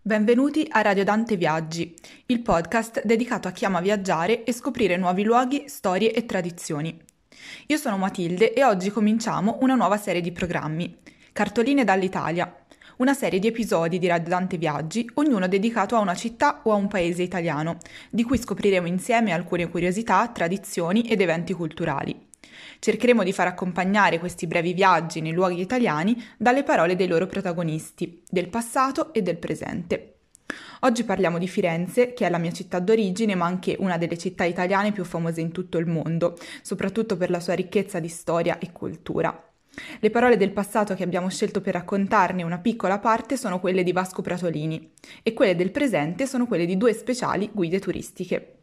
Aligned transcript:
Benvenuti 0.00 0.66
a 0.70 0.80
Radio 0.80 1.02
Dante 1.02 1.36
Viaggi, 1.36 1.92
il 2.26 2.40
podcast 2.40 3.04
dedicato 3.04 3.48
a 3.48 3.50
chi 3.50 3.64
ama 3.64 3.80
viaggiare 3.80 4.44
e 4.44 4.52
scoprire 4.52 4.96
nuovi 4.96 5.24
luoghi, 5.24 5.64
storie 5.66 6.12
e 6.12 6.24
tradizioni. 6.24 6.96
Io 7.66 7.76
sono 7.76 7.98
Matilde 7.98 8.54
e 8.54 8.64
oggi 8.64 8.90
cominciamo 8.90 9.58
una 9.60 9.74
nuova 9.74 9.96
serie 9.98 10.20
di 10.20 10.30
programmi, 10.30 10.96
Cartoline 11.32 11.82
dall'Italia, 11.82 12.54
una 12.98 13.12
serie 13.12 13.40
di 13.40 13.48
episodi 13.48 13.98
di 13.98 14.06
Radio 14.06 14.28
Dante 14.28 14.56
Viaggi, 14.56 15.10
ognuno 15.14 15.48
dedicato 15.48 15.96
a 15.96 16.00
una 16.00 16.14
città 16.14 16.60
o 16.62 16.72
a 16.72 16.76
un 16.76 16.86
paese 16.86 17.22
italiano, 17.22 17.78
di 18.08 18.22
cui 18.22 18.38
scopriremo 18.38 18.86
insieme 18.86 19.32
alcune 19.32 19.68
curiosità, 19.68 20.28
tradizioni 20.28 21.02
ed 21.02 21.20
eventi 21.20 21.52
culturali. 21.52 22.27
Cercheremo 22.78 23.24
di 23.24 23.32
far 23.32 23.48
accompagnare 23.48 24.18
questi 24.18 24.46
brevi 24.46 24.72
viaggi 24.72 25.20
nei 25.20 25.32
luoghi 25.32 25.60
italiani 25.60 26.22
dalle 26.36 26.62
parole 26.62 26.96
dei 26.96 27.08
loro 27.08 27.26
protagonisti, 27.26 28.22
del 28.28 28.48
passato 28.48 29.12
e 29.12 29.22
del 29.22 29.38
presente. 29.38 30.14
Oggi 30.80 31.04
parliamo 31.04 31.38
di 31.38 31.48
Firenze, 31.48 32.14
che 32.14 32.26
è 32.26 32.30
la 32.30 32.38
mia 32.38 32.52
città 32.52 32.78
d'origine, 32.78 33.34
ma 33.34 33.46
anche 33.46 33.76
una 33.80 33.98
delle 33.98 34.16
città 34.16 34.44
italiane 34.44 34.92
più 34.92 35.04
famose 35.04 35.40
in 35.40 35.50
tutto 35.50 35.78
il 35.78 35.86
mondo, 35.86 36.38
soprattutto 36.62 37.16
per 37.16 37.30
la 37.30 37.40
sua 37.40 37.54
ricchezza 37.54 37.98
di 37.98 38.08
storia 38.08 38.58
e 38.58 38.70
cultura. 38.72 39.42
Le 40.00 40.10
parole 40.10 40.36
del 40.36 40.52
passato 40.52 40.94
che 40.94 41.02
abbiamo 41.02 41.28
scelto 41.28 41.60
per 41.60 41.74
raccontarne 41.74 42.42
una 42.42 42.58
piccola 42.58 42.98
parte 42.98 43.36
sono 43.36 43.60
quelle 43.60 43.82
di 43.82 43.92
Vasco 43.92 44.22
Pratolini 44.22 44.92
e 45.22 45.32
quelle 45.34 45.54
del 45.54 45.70
presente 45.70 46.26
sono 46.26 46.46
quelle 46.46 46.66
di 46.66 46.76
due 46.76 46.92
speciali 46.92 47.50
guide 47.52 47.78
turistiche. 47.78 48.57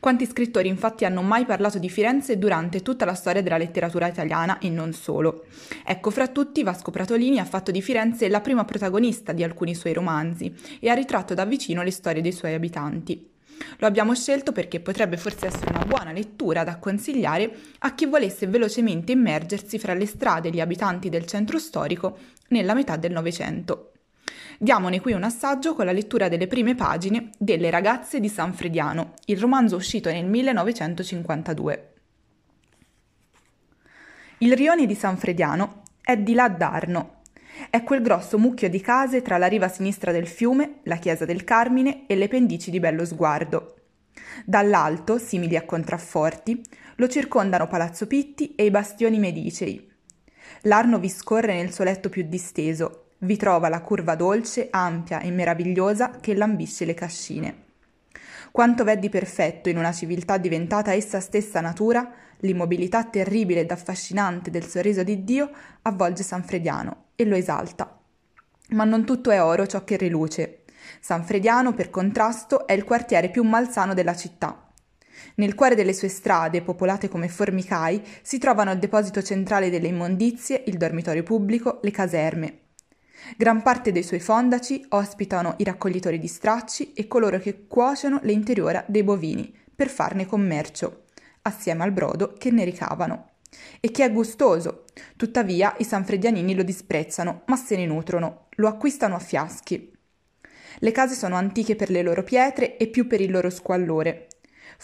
Quanti 0.00 0.26
scrittori 0.26 0.68
infatti 0.68 1.04
hanno 1.04 1.22
mai 1.22 1.44
parlato 1.44 1.78
di 1.78 1.88
Firenze 1.88 2.38
durante 2.38 2.82
tutta 2.82 3.04
la 3.04 3.14
storia 3.14 3.42
della 3.42 3.56
letteratura 3.56 4.06
italiana 4.06 4.58
e 4.58 4.68
non 4.68 4.92
solo? 4.92 5.44
Ecco, 5.84 6.10
fra 6.10 6.28
tutti 6.28 6.62
Vasco 6.62 6.90
Pratolini 6.90 7.38
ha 7.38 7.44
fatto 7.44 7.70
di 7.70 7.82
Firenze 7.82 8.28
la 8.28 8.40
prima 8.40 8.64
protagonista 8.64 9.32
di 9.32 9.42
alcuni 9.42 9.74
suoi 9.74 9.92
romanzi 9.92 10.54
e 10.80 10.88
ha 10.88 10.94
ritratto 10.94 11.34
da 11.34 11.44
vicino 11.44 11.82
le 11.82 11.90
storie 11.90 12.22
dei 12.22 12.32
suoi 12.32 12.54
abitanti. 12.54 13.30
Lo 13.78 13.86
abbiamo 13.86 14.14
scelto 14.14 14.52
perché 14.52 14.80
potrebbe 14.80 15.16
forse 15.16 15.46
essere 15.46 15.70
una 15.70 15.84
buona 15.84 16.12
lettura 16.12 16.64
da 16.64 16.78
consigliare 16.78 17.54
a 17.80 17.94
chi 17.94 18.06
volesse 18.06 18.46
velocemente 18.46 19.12
immergersi 19.12 19.78
fra 19.78 19.94
le 19.94 20.06
strade 20.06 20.48
e 20.48 20.50
gli 20.52 20.60
abitanti 20.60 21.08
del 21.08 21.26
centro 21.26 21.58
storico 21.58 22.18
nella 22.48 22.74
metà 22.74 22.96
del 22.96 23.12
Novecento. 23.12 23.91
Diamone 24.58 25.00
qui 25.00 25.12
un 25.12 25.22
assaggio 25.22 25.74
con 25.74 25.86
la 25.86 25.92
lettura 25.92 26.28
delle 26.28 26.46
prime 26.46 26.74
pagine 26.74 27.30
delle 27.38 27.70
Ragazze 27.70 28.20
di 28.20 28.28
San 28.28 28.52
Frediano, 28.52 29.14
il 29.26 29.38
romanzo 29.38 29.76
uscito 29.76 30.10
nel 30.10 30.26
1952. 30.26 31.92
Il 34.38 34.54
rione 34.54 34.86
di 34.86 34.94
San 34.94 35.16
Frediano 35.16 35.82
è 36.02 36.16
di 36.16 36.34
là 36.34 36.48
d'Arno. 36.48 37.20
È 37.70 37.82
quel 37.82 38.02
grosso 38.02 38.38
mucchio 38.38 38.68
di 38.68 38.80
case 38.80 39.22
tra 39.22 39.38
la 39.38 39.46
riva 39.46 39.68
sinistra 39.68 40.10
del 40.10 40.26
fiume, 40.26 40.80
la 40.84 40.96
chiesa 40.96 41.24
del 41.24 41.44
Carmine 41.44 42.06
e 42.06 42.16
le 42.16 42.28
pendici 42.28 42.70
di 42.70 42.80
bello 42.80 43.04
sguardo. 43.04 43.76
Dall'alto, 44.44 45.18
simili 45.18 45.56
a 45.56 45.64
contrafforti, 45.64 46.60
lo 46.96 47.08
circondano 47.08 47.68
Palazzo 47.68 48.06
Pitti 48.06 48.54
e 48.54 48.64
i 48.64 48.70
bastioni 48.70 49.18
medicei. 49.18 49.90
L'Arno 50.62 50.98
vi 50.98 51.08
scorre 51.08 51.54
nel 51.54 51.72
suo 51.72 51.84
letto 51.84 52.08
più 52.08 52.24
disteso, 52.28 53.01
vi 53.22 53.36
trova 53.36 53.68
la 53.68 53.80
curva 53.80 54.14
dolce, 54.14 54.68
ampia 54.70 55.20
e 55.20 55.30
meravigliosa 55.30 56.18
che 56.20 56.34
lambisce 56.34 56.84
le 56.84 56.94
cascine. 56.94 57.64
Quanto 58.50 58.84
v'è 58.84 58.98
di 58.98 59.08
perfetto 59.08 59.68
in 59.68 59.78
una 59.78 59.92
civiltà 59.92 60.36
diventata 60.36 60.92
essa 60.92 61.20
stessa 61.20 61.60
natura, 61.60 62.10
l'immobilità 62.40 63.04
terribile 63.04 63.60
ed 63.60 63.70
affascinante 63.70 64.50
del 64.50 64.66
sorriso 64.66 65.02
di 65.02 65.24
Dio 65.24 65.50
avvolge 65.82 66.22
San 66.22 66.42
Frediano 66.44 67.04
e 67.16 67.24
lo 67.24 67.36
esalta. 67.36 67.98
Ma 68.70 68.84
non 68.84 69.04
tutto 69.04 69.30
è 69.30 69.42
oro 69.42 69.66
ciò 69.66 69.84
che 69.84 69.96
riluce. 69.96 70.64
San 71.00 71.24
Frediano, 71.24 71.72
per 71.72 71.90
contrasto, 71.90 72.66
è 72.66 72.72
il 72.72 72.84
quartiere 72.84 73.30
più 73.30 73.42
malsano 73.44 73.94
della 73.94 74.16
città. 74.16 74.68
Nel 75.36 75.54
cuore 75.54 75.74
delle 75.74 75.94
sue 75.94 76.08
strade, 76.08 76.62
popolate 76.62 77.08
come 77.08 77.28
formicai, 77.28 78.02
si 78.20 78.38
trovano 78.38 78.72
il 78.72 78.78
deposito 78.78 79.22
centrale 79.22 79.70
delle 79.70 79.88
immondizie, 79.88 80.64
il 80.66 80.76
dormitorio 80.76 81.22
pubblico, 81.22 81.78
le 81.82 81.90
caserme. 81.90 82.61
Gran 83.36 83.62
parte 83.62 83.92
dei 83.92 84.02
suoi 84.02 84.20
fondaci 84.20 84.84
ospitano 84.90 85.54
i 85.58 85.64
raccoglitori 85.64 86.18
di 86.18 86.26
stracci 86.26 86.92
e 86.92 87.06
coloro 87.06 87.38
che 87.38 87.66
cuociono 87.66 88.20
le 88.22 88.32
interiora 88.32 88.84
dei 88.86 89.02
bovini 89.02 89.54
per 89.74 89.88
farne 89.88 90.26
commercio, 90.26 91.04
assieme 91.42 91.84
al 91.84 91.92
brodo 91.92 92.34
che 92.38 92.50
ne 92.50 92.64
ricavano. 92.64 93.30
E 93.80 93.90
che 93.90 94.04
è 94.04 94.12
gustoso. 94.12 94.84
Tuttavia 95.16 95.74
i 95.78 95.84
sanfredianini 95.84 96.54
lo 96.54 96.62
disprezzano, 96.62 97.42
ma 97.46 97.56
se 97.56 97.76
ne 97.76 97.86
nutrono, 97.86 98.46
lo 98.56 98.68
acquistano 98.68 99.14
a 99.14 99.18
fiaschi. 99.18 99.90
Le 100.78 100.90
case 100.92 101.14
sono 101.14 101.36
antiche 101.36 101.76
per 101.76 101.90
le 101.90 102.02
loro 102.02 102.22
pietre 102.22 102.76
e 102.76 102.86
più 102.88 103.06
per 103.06 103.20
il 103.20 103.30
loro 103.30 103.50
squallore 103.50 104.28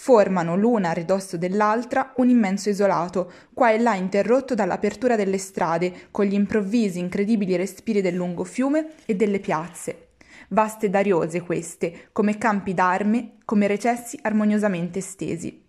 formano 0.01 0.55
l'una 0.55 0.91
a 0.91 0.93
ridosso 0.93 1.37
dell'altra 1.37 2.13
un 2.19 2.29
immenso 2.29 2.69
isolato, 2.69 3.33
qua 3.53 3.73
e 3.73 3.81
là 3.81 3.97
interrotto 3.97 4.55
dall'apertura 4.55 5.17
delle 5.17 5.39
strade, 5.39 6.07
con 6.13 6.25
gli 6.25 6.35
improvvisi 6.35 7.01
incredibili 7.01 7.57
respiri 7.57 8.01
del 8.01 8.15
lungo 8.15 8.45
fiume 8.45 8.91
e 9.07 9.17
delle 9.17 9.41
piazze. 9.41 10.11
Vaste 10.51 10.87
ed 10.87 10.95
ariose 10.95 11.41
queste, 11.41 12.11
come 12.13 12.39
campi 12.39 12.75
d'arme, 12.75 13.39
come 13.45 13.67
recessi 13.67 14.17
armoniosamente 14.23 15.01
stesi. 15.01 15.67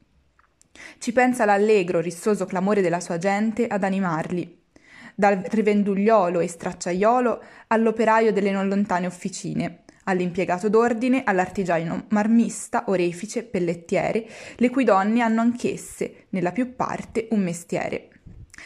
Ci 0.99 1.11
pensa 1.11 1.43
l'allegro, 1.43 1.99
rissoso 1.99 2.45
clamore 2.45 2.81
della 2.81 2.99
sua 2.99 3.17
gente 3.17 3.65
ad 3.65 3.83
animarli, 3.83 4.61
dal 5.15 5.41
rivendugliolo 5.43 6.39
e 6.39 6.47
stracciaiolo 6.47 7.43
all'operaio 7.69 8.31
delle 8.31 8.51
non 8.51 8.67
lontane 8.67 9.07
officine, 9.07 9.85
all'impiegato 10.09 10.69
d'ordine, 10.69 11.23
all'artigiano 11.23 12.05
marmista, 12.09 12.83
orefice, 12.87 13.43
pellettiere, 13.43 14.27
le 14.57 14.69
cui 14.69 14.83
donne 14.83 15.21
hanno 15.21 15.41
anch'esse, 15.41 16.25
nella 16.29 16.51
più 16.51 16.75
parte, 16.75 17.27
un 17.31 17.41
mestiere. 17.41 18.09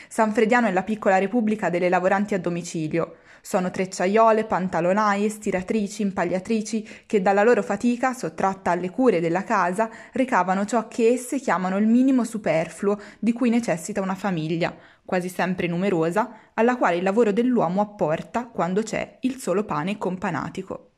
San 0.08 0.34
Frediano 0.34 0.68
è 0.68 0.72
la 0.72 0.84
piccola 0.84 1.18
repubblica 1.18 1.70
delle 1.70 1.90
lavoranti 1.90 2.34
a 2.34 2.40
domicilio. 2.40 3.18
Sono 3.42 3.72
trecciaiole, 3.72 4.46
pantalonaie, 4.46 5.28
stiratrici, 5.28 6.02
impagliatrici 6.02 6.88
che 7.06 7.22
dalla 7.22 7.44
loro 7.44 7.62
fatica, 7.62 8.14
sottratta 8.14 8.72
alle 8.72 8.90
cure 8.90 9.20
della 9.20 9.44
casa, 9.44 9.90
ricavano 10.14 10.66
ciò 10.66 10.88
che 10.88 11.10
esse 11.10 11.40
chiamano 11.40 11.78
il 11.78 11.86
minimo 11.86 12.24
superfluo 12.24 12.98
di 13.20 13.34
cui 13.34 13.50
necessita 13.50 14.02
una 14.02 14.16
famiglia, 14.16 14.74
quasi 15.04 15.28
sempre 15.28 15.68
numerosa, 15.68 16.52
alla 16.54 16.78
quale 16.78 16.96
il 16.96 17.04
lavoro 17.04 17.34
dell'uomo 17.34 17.82
apporta, 17.82 18.48
quando 18.48 18.82
c'è, 18.82 19.18
il 19.22 19.36
solo 19.36 19.66
pane 19.66 19.98
companatico. 19.98 20.93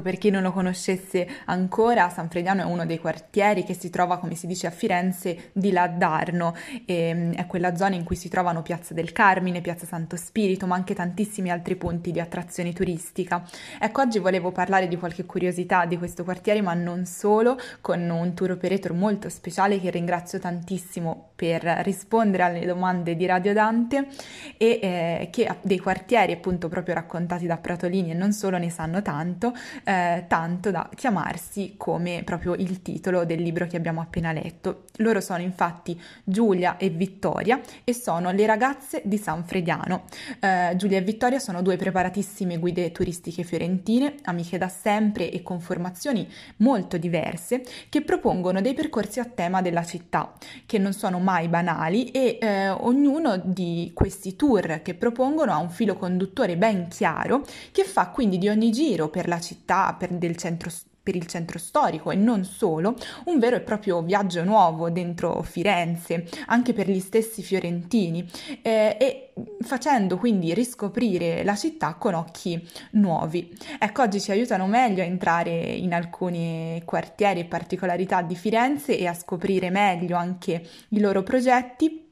Per 0.00 0.18
chi 0.18 0.30
non 0.30 0.42
lo 0.42 0.52
conoscesse 0.52 1.26
ancora, 1.46 2.08
San 2.10 2.28
Frediano 2.28 2.62
è 2.62 2.64
uno 2.64 2.84
dei 2.84 2.98
quartieri 2.98 3.64
che 3.64 3.74
si 3.74 3.90
trova, 3.90 4.18
come 4.18 4.34
si 4.34 4.46
dice 4.46 4.66
a 4.66 4.70
Firenze, 4.70 5.50
di 5.52 5.72
là 5.72 5.86
d'Arno. 5.88 6.54
E, 6.84 7.14
mm, 7.14 7.32
è 7.32 7.46
quella 7.46 7.74
zona 7.76 7.94
in 7.94 8.04
cui 8.04 8.16
si 8.16 8.28
trovano 8.28 8.62
Piazza 8.62 8.94
del 8.94 9.12
Carmine, 9.12 9.60
Piazza 9.60 9.86
Santo 9.86 10.16
Spirito, 10.16 10.66
ma 10.66 10.74
anche 10.74 10.94
tantissimi 10.94 11.50
altri 11.50 11.76
punti 11.76 12.12
di 12.12 12.20
attrazione 12.20 12.72
turistica. 12.72 13.42
Ecco, 13.80 14.02
oggi 14.02 14.18
volevo 14.18 14.52
parlare 14.52 14.88
di 14.88 14.96
qualche 14.96 15.24
curiosità 15.24 15.86
di 15.86 15.96
questo 15.96 16.24
quartiere, 16.24 16.60
ma 16.60 16.74
non 16.74 17.06
solo, 17.06 17.58
con 17.80 18.08
un 18.08 18.34
tour 18.34 18.52
operator 18.52 18.92
molto 18.92 19.28
speciale 19.28 19.80
che 19.80 19.90
ringrazio 19.90 20.38
tantissimo 20.38 21.30
per 21.36 21.62
rispondere 21.82 22.42
alle 22.42 22.66
domande 22.66 23.14
di 23.14 23.26
Radio 23.26 23.52
Dante 23.52 24.08
e 24.56 24.78
eh, 24.82 25.28
che 25.30 25.54
dei 25.60 25.78
quartieri 25.78 26.32
appunto 26.32 26.68
proprio 26.68 26.94
raccontati 26.94 27.46
da 27.46 27.58
Pratolini 27.58 28.10
e 28.10 28.14
non 28.14 28.32
solo 28.32 28.56
ne 28.56 28.70
sanno 28.70 29.02
tanto 29.02 29.52
eh, 29.86 30.24
tanto 30.26 30.72
da 30.72 30.88
chiamarsi 30.92 31.74
come 31.76 32.22
proprio 32.24 32.54
il 32.54 32.82
titolo 32.82 33.24
del 33.24 33.40
libro 33.40 33.68
che 33.68 33.76
abbiamo 33.76 34.00
appena 34.00 34.32
letto. 34.32 34.86
Loro 34.96 35.20
sono 35.20 35.42
infatti 35.42 36.00
Giulia 36.24 36.76
e 36.76 36.88
Vittoria 36.88 37.60
e 37.84 37.94
sono 37.94 38.32
le 38.32 38.46
ragazze 38.46 39.02
di 39.04 39.16
San 39.16 39.44
Frediano. 39.44 40.04
Eh, 40.40 40.74
Giulia 40.74 40.98
e 40.98 41.02
Vittoria 41.02 41.38
sono 41.38 41.62
due 41.62 41.76
preparatissime 41.76 42.58
guide 42.58 42.90
turistiche 42.90 43.44
fiorentine, 43.44 44.16
amiche 44.24 44.58
da 44.58 44.68
sempre 44.68 45.30
e 45.30 45.42
con 45.42 45.60
formazioni 45.60 46.28
molto 46.56 46.96
diverse, 46.98 47.62
che 47.88 48.02
propongono 48.02 48.60
dei 48.60 48.74
percorsi 48.74 49.20
a 49.20 49.24
tema 49.24 49.62
della 49.62 49.84
città, 49.84 50.32
che 50.66 50.78
non 50.78 50.94
sono 50.94 51.20
mai 51.20 51.46
banali 51.46 52.10
e 52.10 52.38
eh, 52.40 52.70
ognuno 52.70 53.36
di 53.36 53.92
questi 53.94 54.34
tour 54.34 54.80
che 54.82 54.94
propongono 54.94 55.52
ha 55.52 55.58
un 55.58 55.70
filo 55.70 55.94
conduttore 55.94 56.56
ben 56.56 56.88
chiaro 56.88 57.44
che 57.70 57.84
fa 57.84 58.08
quindi 58.08 58.38
di 58.38 58.48
ogni 58.48 58.72
giro 58.72 59.08
per 59.08 59.28
la 59.28 59.38
città 59.38 59.75
città, 59.76 59.94
per, 59.98 60.36
centro 60.36 60.70
per 61.06 61.14
il 61.14 61.26
centro 61.26 61.60
storico 61.60 62.10
e 62.10 62.16
non 62.16 62.44
solo, 62.44 62.96
un 63.26 63.38
vero 63.38 63.54
e 63.54 63.60
proprio 63.60 64.02
viaggio 64.02 64.42
nuovo 64.42 64.90
dentro 64.90 65.40
Firenze, 65.42 66.26
anche 66.46 66.72
per 66.72 66.90
gli 66.90 66.98
stessi 66.98 67.44
fiorentini, 67.44 68.28
eh, 68.60 68.96
e 68.98 69.32
facendo 69.60 70.16
quindi 70.16 70.52
riscoprire 70.52 71.44
la 71.44 71.54
città 71.54 71.94
con 71.94 72.14
occhi 72.14 72.60
nuovi. 72.92 73.56
Ecco, 73.78 74.02
oggi 74.02 74.20
ci 74.20 74.32
aiutano 74.32 74.66
meglio 74.66 75.02
a 75.02 75.06
entrare 75.06 75.52
in 75.52 75.94
alcuni 75.94 76.82
quartieri 76.84 77.38
e 77.38 77.44
particolarità 77.44 78.22
di 78.22 78.34
Firenze 78.34 78.98
e 78.98 79.06
a 79.06 79.14
scoprire 79.14 79.70
meglio 79.70 80.16
anche 80.16 80.60
i 80.88 80.98
loro 80.98 81.22
progetti 81.22 82.05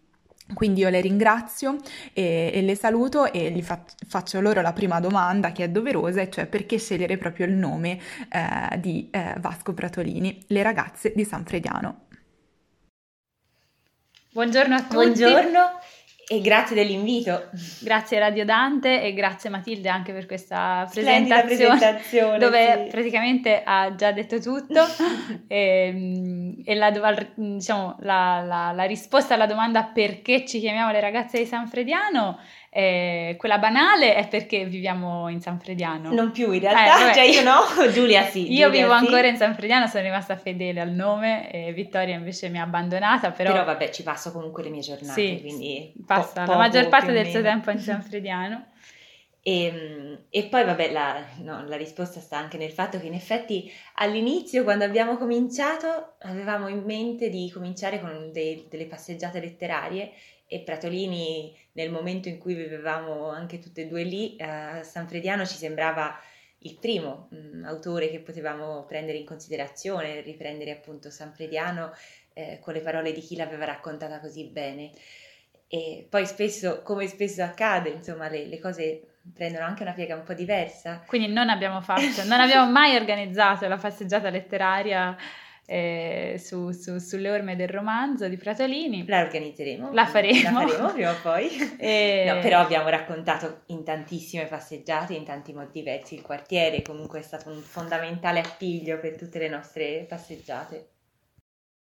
Quindi 0.52 0.80
io 0.80 0.90
le 0.90 1.00
ringrazio 1.00 1.78
e, 2.12 2.50
e 2.52 2.60
le 2.60 2.74
saluto 2.74 3.32
e 3.32 3.50
gli 3.50 3.62
fa- 3.62 3.82
faccio 4.06 4.40
loro 4.40 4.60
la 4.60 4.74
prima 4.74 5.00
domanda 5.00 5.52
che 5.52 5.64
è 5.64 5.68
doverosa, 5.70 6.20
e 6.20 6.30
cioè 6.30 6.46
perché 6.46 6.78
scegliere 6.78 7.16
proprio 7.16 7.46
il 7.46 7.52
nome 7.52 7.98
eh, 8.28 8.78
di 8.78 9.08
eh, 9.10 9.34
Vasco 9.38 9.72
Pratolini, 9.72 10.44
le 10.48 10.62
ragazze 10.62 11.12
di 11.14 11.24
San 11.24 11.44
Frediano. 11.44 12.06
Buongiorno 14.32 14.74
a 14.74 14.82
tutti. 14.82 14.94
Buongiorno 14.94 15.60
e 16.26 16.40
grazie 16.40 16.74
dell'invito. 16.74 17.50
Grazie 17.80 18.18
Radio 18.18 18.44
Dante 18.44 19.02
e 19.02 19.12
grazie 19.12 19.50
Matilde 19.50 19.88
anche 19.88 20.12
per 20.12 20.26
questa 20.26 20.88
presentazione, 20.90 21.42
presentazione 21.42 22.38
dove 22.38 22.82
sì. 22.84 22.90
praticamente 22.90 23.62
ha 23.64 23.94
già 23.94 24.12
detto 24.12 24.40
tutto 24.40 24.84
e, 25.46 26.54
e 26.64 26.74
la, 26.74 26.90
diciamo, 27.34 27.96
la, 28.00 28.40
la, 28.40 28.72
la 28.72 28.84
risposta 28.84 29.34
alla 29.34 29.46
domanda 29.46 29.84
perché 29.84 30.46
ci 30.46 30.60
chiamiamo 30.60 30.92
le 30.92 31.00
ragazze 31.00 31.38
di 31.38 31.46
San 31.46 31.68
Frediano 31.68 32.38
eh, 32.76 33.36
quella 33.38 33.58
banale 33.58 34.16
è 34.16 34.26
perché 34.26 34.64
viviamo 34.64 35.28
in 35.28 35.40
San 35.40 35.60
Frediano. 35.60 36.12
Non 36.12 36.32
più 36.32 36.50
in 36.50 36.58
realtà, 36.58 37.12
eh, 37.12 37.14
cioè 37.14 37.22
io 37.22 37.44
no, 37.44 37.60
Giulia 37.92 38.24
sì. 38.24 38.52
Io 38.52 38.66
Giulia 38.66 38.68
vivo 38.68 38.98
sì. 38.98 39.04
ancora 39.04 39.28
in 39.28 39.36
San 39.36 39.54
Frediano, 39.54 39.86
sono 39.86 40.02
rimasta 40.02 40.36
fedele 40.36 40.80
al 40.80 40.90
nome 40.90 41.52
e 41.52 41.72
Vittoria 41.72 42.16
invece 42.16 42.48
mi 42.48 42.58
ha 42.58 42.64
abbandonata, 42.64 43.30
però... 43.30 43.52
Però 43.52 43.64
vabbè, 43.64 43.90
ci 43.90 44.02
passo 44.02 44.32
comunque 44.32 44.64
le 44.64 44.70
mie 44.70 44.80
giornate, 44.80 45.12
sì, 45.12 45.38
quindi... 45.40 45.92
Passa 46.04 46.42
po- 46.42 46.50
la 46.50 46.56
maggior 46.56 46.88
parte 46.88 47.12
del 47.12 47.28
suo 47.28 47.42
tempo 47.42 47.70
in 47.70 47.78
San 47.78 48.02
Frediano. 48.02 48.66
E, 49.40 49.66
ehm, 49.70 50.18
e, 50.28 50.44
poi 50.46 50.64
vabbè 50.64 50.90
la, 50.90 51.24
no, 51.42 51.64
la, 51.68 51.76
risposta 51.76 52.18
sta 52.18 52.38
anche 52.38 52.58
nel 52.58 52.72
fatto 52.72 52.98
che 52.98 53.06
in 53.06 53.14
effetti 53.14 53.70
all'inizio 53.96 54.64
quando 54.64 54.82
abbiamo 54.82 55.16
cominciato 55.16 56.14
avevamo 56.22 56.66
in 56.66 56.82
mente 56.82 57.28
di 57.28 57.48
cominciare 57.54 58.00
con 58.00 58.32
dei, 58.32 58.66
delle 58.68 58.86
passeggiate 58.86 59.38
letterarie 59.38 60.10
e 60.54 60.60
Pratolini 60.60 61.52
nel 61.72 61.90
momento 61.90 62.28
in 62.28 62.38
cui 62.38 62.54
vivevamo 62.54 63.28
anche 63.28 63.58
tutte 63.58 63.82
e 63.82 63.86
due 63.86 64.04
lì 64.04 64.36
a 64.38 64.84
San 64.84 65.08
Frediano 65.08 65.44
ci 65.44 65.56
sembrava 65.56 66.16
il 66.58 66.78
primo 66.78 67.26
mh, 67.30 67.36
mm, 67.36 67.64
autore 67.64 68.08
che 68.08 68.20
potevamo 68.20 68.84
prendere 68.84 69.18
in 69.18 69.26
considerazione, 69.26 70.20
riprendere 70.20 70.70
appunto 70.70 71.10
San 71.10 71.32
Frediano 71.32 71.92
eh, 72.34 72.60
con 72.60 72.72
le 72.72 72.82
parole 72.82 73.12
di 73.12 73.20
chi 73.20 73.34
l'aveva 73.34 73.64
raccontata 73.64 74.20
così 74.20 74.44
bene. 74.44 74.92
E 75.66 76.06
poi 76.08 76.24
spesso, 76.24 76.82
come 76.82 77.08
spesso 77.08 77.42
accade, 77.42 77.88
insomma, 77.88 78.28
le, 78.28 78.46
le 78.46 78.60
cose 78.60 79.16
prendono 79.34 79.64
anche 79.64 79.82
una 79.82 79.92
piega 79.92 80.14
un 80.14 80.22
po' 80.22 80.34
diversa. 80.34 81.02
Quindi 81.04 81.32
non 81.32 81.48
abbiamo 81.48 81.80
fatto, 81.80 82.22
non 82.28 82.38
abbiamo 82.40 82.70
mai 82.70 82.94
organizzato 82.94 83.66
la 83.66 83.76
passeggiata 83.76 84.30
letteraria 84.30 85.16
eh, 85.66 86.36
su, 86.38 86.70
su, 86.72 86.98
sulle 86.98 87.30
orme 87.30 87.56
del 87.56 87.68
romanzo 87.68 88.28
di 88.28 88.36
Pratolini. 88.36 89.06
La 89.06 89.22
organizzeremo. 89.22 89.92
La 89.92 90.06
faremo. 90.06 90.42
La 90.42 90.66
faremo 90.66 90.92
prima 90.92 91.10
o 91.10 91.16
poi. 91.22 91.76
E... 91.78 92.24
No, 92.34 92.40
però 92.40 92.60
abbiamo 92.60 92.88
raccontato 92.88 93.62
in 93.66 93.84
tantissime 93.84 94.46
passeggiate, 94.46 95.14
in 95.14 95.24
tanti 95.24 95.52
modi 95.52 95.70
diversi, 95.72 96.14
il 96.14 96.22
quartiere 96.22 96.82
comunque 96.82 97.20
è 97.20 97.22
stato 97.22 97.50
un 97.50 97.60
fondamentale 97.60 98.40
appiglio 98.40 98.98
per 98.98 99.16
tutte 99.16 99.38
le 99.38 99.48
nostre 99.48 100.06
passeggiate. 100.08 100.93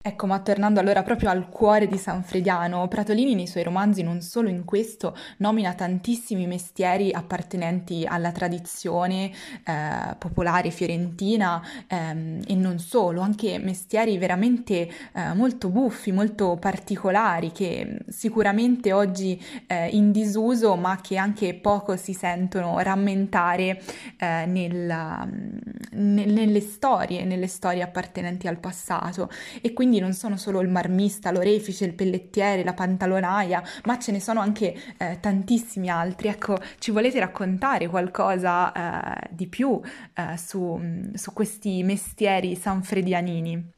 Ecco, 0.05 0.25
ma 0.27 0.41
tornando 0.41 0.81
allora 0.81 1.01
proprio 1.01 1.29
al 1.29 1.47
cuore 1.47 1.87
di 1.87 1.97
San 1.97 2.23
Frediano, 2.23 2.89
Pratolini 2.89 3.35
nei 3.35 3.47
suoi 3.47 3.63
romanzi, 3.63 4.03
non 4.03 4.19
solo 4.19 4.49
in 4.49 4.65
questo, 4.65 5.15
nomina 5.37 5.73
tantissimi 5.75 6.45
mestieri 6.45 7.13
appartenenti 7.13 8.03
alla 8.05 8.33
tradizione 8.33 9.31
eh, 9.63 10.13
popolare 10.17 10.71
fiorentina 10.71 11.65
ehm, 11.87 12.41
e 12.45 12.53
non 12.53 12.79
solo, 12.79 13.21
anche 13.21 13.57
mestieri 13.59 14.17
veramente 14.17 14.91
eh, 15.13 15.33
molto 15.35 15.69
buffi, 15.69 16.11
molto 16.11 16.57
particolari, 16.59 17.53
che 17.53 17.99
sicuramente 18.09 18.91
oggi 18.91 19.41
eh, 19.67 19.87
in 19.87 20.11
disuso, 20.11 20.75
ma 20.75 20.99
che 20.99 21.15
anche 21.15 21.53
poco 21.53 21.95
si 21.95 22.11
sentono 22.11 22.77
rammentare 22.79 23.81
eh, 24.17 24.45
nella, 24.47 25.25
ne, 25.91 26.25
nelle 26.25 26.59
storie, 26.59 27.23
nelle 27.23 27.47
storie 27.47 27.81
appartenenti 27.81 28.49
al 28.49 28.57
passato. 28.57 29.29
E 29.61 29.71
quindi 29.71 29.92
quindi 29.93 29.99
non 29.99 30.13
sono 30.13 30.37
solo 30.37 30.59
il 30.61 30.69
marmista, 30.69 31.31
l'orefice, 31.31 31.85
il 31.85 31.93
pellettiere, 31.93 32.63
la 32.63 32.73
pantalonaia, 32.73 33.61
ma 33.85 33.99
ce 33.99 34.11
ne 34.11 34.19
sono 34.19 34.39
anche 34.39 34.73
eh, 34.97 35.19
tantissimi 35.19 35.87
altri. 35.87 36.29
Ecco, 36.29 36.57
ci 36.79 36.89
volete 36.89 37.19
raccontare 37.19 37.87
qualcosa 37.87 38.71
eh, 38.71 39.27
di 39.29 39.47
più 39.47 39.79
eh, 40.15 40.35
su, 40.37 40.79
su 41.13 41.33
questi 41.33 41.83
mestieri 41.83 42.55
sanfredianini? 42.55 43.71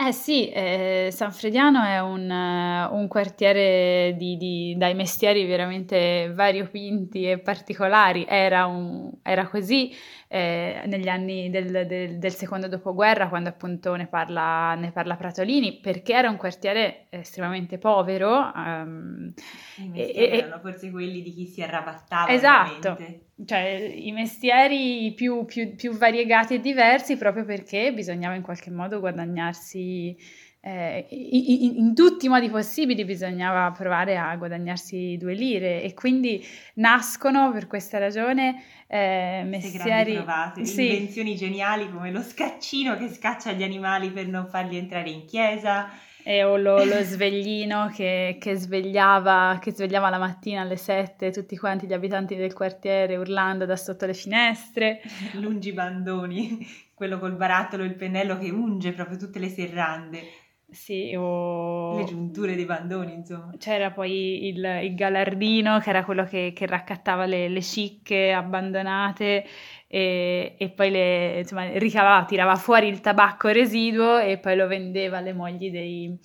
Eh 0.00 0.12
sì, 0.12 0.48
eh, 0.48 1.08
San 1.10 1.32
Frediano 1.32 1.82
è 1.82 1.98
un, 2.00 2.30
un 2.30 3.08
quartiere 3.08 4.14
di, 4.16 4.36
di, 4.36 4.76
dai 4.78 4.94
mestieri 4.94 5.44
veramente 5.44 6.30
variopinti 6.32 7.28
e 7.28 7.40
particolari, 7.40 8.24
era, 8.28 8.66
un, 8.66 9.10
era 9.24 9.48
così 9.48 9.92
eh, 10.30 10.82
negli 10.86 11.08
anni 11.08 11.48
del, 11.48 11.86
del, 11.86 12.18
del, 12.18 12.32
secondo 12.32 12.68
dopoguerra, 12.68 13.28
quando 13.28 13.48
appunto 13.48 13.94
ne 13.94 14.06
parla, 14.06 14.74
ne 14.74 14.92
parla, 14.92 15.16
Pratolini, 15.16 15.78
perché 15.80 16.12
era 16.12 16.28
un 16.28 16.36
quartiere 16.36 17.06
estremamente 17.08 17.78
povero. 17.78 18.52
Um, 18.54 19.32
I 19.78 19.88
mestieri 19.88 20.30
e, 20.30 20.38
erano 20.38 20.60
forse 20.60 20.90
quelli 20.90 21.22
di 21.22 21.32
chi 21.32 21.46
si 21.46 21.62
arrabattava. 21.62 22.30
Esatto, 22.30 22.98
cioè 23.46 23.92
i 23.94 24.12
mestieri 24.12 25.12
più, 25.14 25.46
più, 25.46 25.74
più 25.74 25.96
variegati 25.96 26.54
e 26.54 26.60
diversi 26.60 27.16
proprio 27.16 27.46
perché 27.46 27.92
bisognava 27.94 28.34
in 28.34 28.42
qualche 28.42 28.70
modo 28.70 29.00
guadagnarsi 29.00 30.14
eh, 30.60 31.06
in, 31.10 31.76
in, 31.76 31.94
tutti 31.94 32.26
i 32.26 32.28
modi 32.28 32.50
possibili 32.50 33.04
bisognava 33.04 33.70
provare 33.70 34.18
a 34.18 34.34
guadagnarsi 34.36 35.16
due 35.16 35.34
lire 35.34 35.82
e 35.82 35.94
quindi 35.94 36.44
nascono 36.74 37.52
per 37.52 37.68
questa 37.68 37.98
ragione 37.98 38.62
eh, 38.88 39.44
mestieri... 39.46 40.14
Provate, 40.14 40.64
sì. 40.64 40.90
invenzioni 40.90 41.36
geniali 41.36 41.88
come 41.90 42.10
lo 42.10 42.22
scaccino 42.22 42.96
che 42.96 43.08
scaccia 43.08 43.52
gli 43.52 43.62
animali 43.62 44.10
per 44.10 44.26
non 44.26 44.46
farli 44.48 44.76
entrare 44.76 45.10
in 45.10 45.26
chiesa. 45.26 45.90
E 46.24 46.42
o 46.42 46.56
lo, 46.56 46.84
lo 46.84 47.02
sveglino 47.02 47.90
che, 47.94 48.36
che, 48.40 48.56
svegliava, 48.56 49.58
che 49.62 49.70
svegliava 49.70 50.10
la 50.10 50.18
mattina 50.18 50.62
alle 50.62 50.76
sette 50.76 51.30
tutti 51.30 51.56
quanti 51.56 51.86
gli 51.86 51.92
abitanti 51.92 52.34
del 52.34 52.52
quartiere 52.52 53.16
urlando 53.16 53.64
da 53.64 53.76
sotto 53.76 54.04
le 54.04 54.12
finestre. 54.12 55.00
Lungibandoni, 55.34 56.66
quello 56.94 57.18
col 57.18 57.36
barattolo 57.36 57.84
e 57.84 57.86
il 57.86 57.94
pennello 57.94 58.36
che 58.36 58.50
unge 58.50 58.92
proprio 58.92 59.16
tutte 59.16 59.38
le 59.38 59.48
serrande. 59.48 60.46
Sì, 60.70 61.14
o... 61.16 61.96
Le 61.96 62.04
giunture 62.04 62.54
dei 62.54 62.66
bandoni, 62.66 63.14
insomma. 63.14 63.52
C'era 63.56 63.90
poi 63.90 64.48
il, 64.48 64.80
il 64.82 64.94
galardino, 64.94 65.78
che 65.78 65.88
era 65.88 66.04
quello 66.04 66.24
che, 66.24 66.52
che 66.54 66.66
raccattava 66.66 67.24
le, 67.24 67.48
le 67.48 67.62
cicche 67.62 68.32
abbandonate 68.32 69.46
e, 69.86 70.54
e 70.58 70.68
poi 70.70 70.90
le, 70.90 71.38
insomma, 71.38 71.70
ricavava, 71.78 72.26
tirava 72.26 72.56
fuori 72.56 72.86
il 72.88 73.00
tabacco 73.00 73.48
residuo 73.48 74.18
e 74.18 74.36
poi 74.38 74.56
lo 74.56 74.66
vendeva 74.66 75.18
alle 75.18 75.32
mogli 75.32 75.70
dei, 75.70 76.18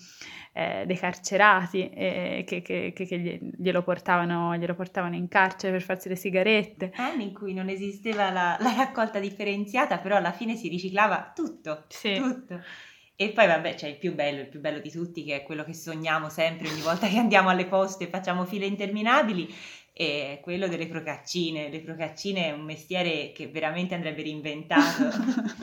eh, 0.51 0.83
dei 0.85 0.97
carcerati 0.97 1.89
eh, 1.89 2.43
che, 2.45 2.61
che, 2.61 2.91
che 2.93 3.39
glielo, 3.57 3.81
portavano, 3.81 4.57
glielo, 4.57 4.75
portavano, 4.75 5.15
in 5.15 5.29
carcere 5.29 5.71
per 5.71 5.81
farsi 5.83 6.09
le 6.09 6.17
sigarette. 6.17 6.91
Anni 6.95 7.23
in 7.23 7.33
cui 7.33 7.53
non 7.53 7.69
esisteva 7.69 8.29
la, 8.29 8.57
la 8.59 8.73
raccolta 8.75 9.19
differenziata, 9.19 9.99
però 9.99 10.17
alla 10.17 10.33
fine 10.33 10.55
si 10.55 10.67
riciclava 10.67 11.31
tutto. 11.33 11.85
Sì. 11.87 12.15
tutto. 12.15 12.59
E 13.23 13.29
poi 13.29 13.47
vabbè 13.47 13.75
c'è 13.75 13.87
il 13.87 13.95
più 13.95 14.13
bello, 14.13 14.41
il 14.41 14.47
più 14.47 14.59
bello 14.59 14.79
di 14.79 14.91
tutti, 14.91 15.23
che 15.23 15.37
è 15.37 15.43
quello 15.43 15.63
che 15.63 15.73
sogniamo 15.73 16.27
sempre 16.27 16.67
ogni 16.67 16.81
volta 16.81 17.07
che 17.07 17.17
andiamo 17.17 17.47
alle 17.47 17.65
poste 17.65 18.03
e 18.03 18.07
facciamo 18.07 18.43
file 18.43 18.65
interminabili, 18.65 19.47
è 19.93 20.39
quello 20.41 20.67
delle 20.67 20.87
procaccine. 20.87 21.69
Le 21.69 21.79
procaccine 21.79 22.47
è 22.47 22.51
un 22.51 22.63
mestiere 22.63 23.31
che 23.31 23.47
veramente 23.47 23.95
andrebbe 23.95 24.23
reinventato. 24.23 25.07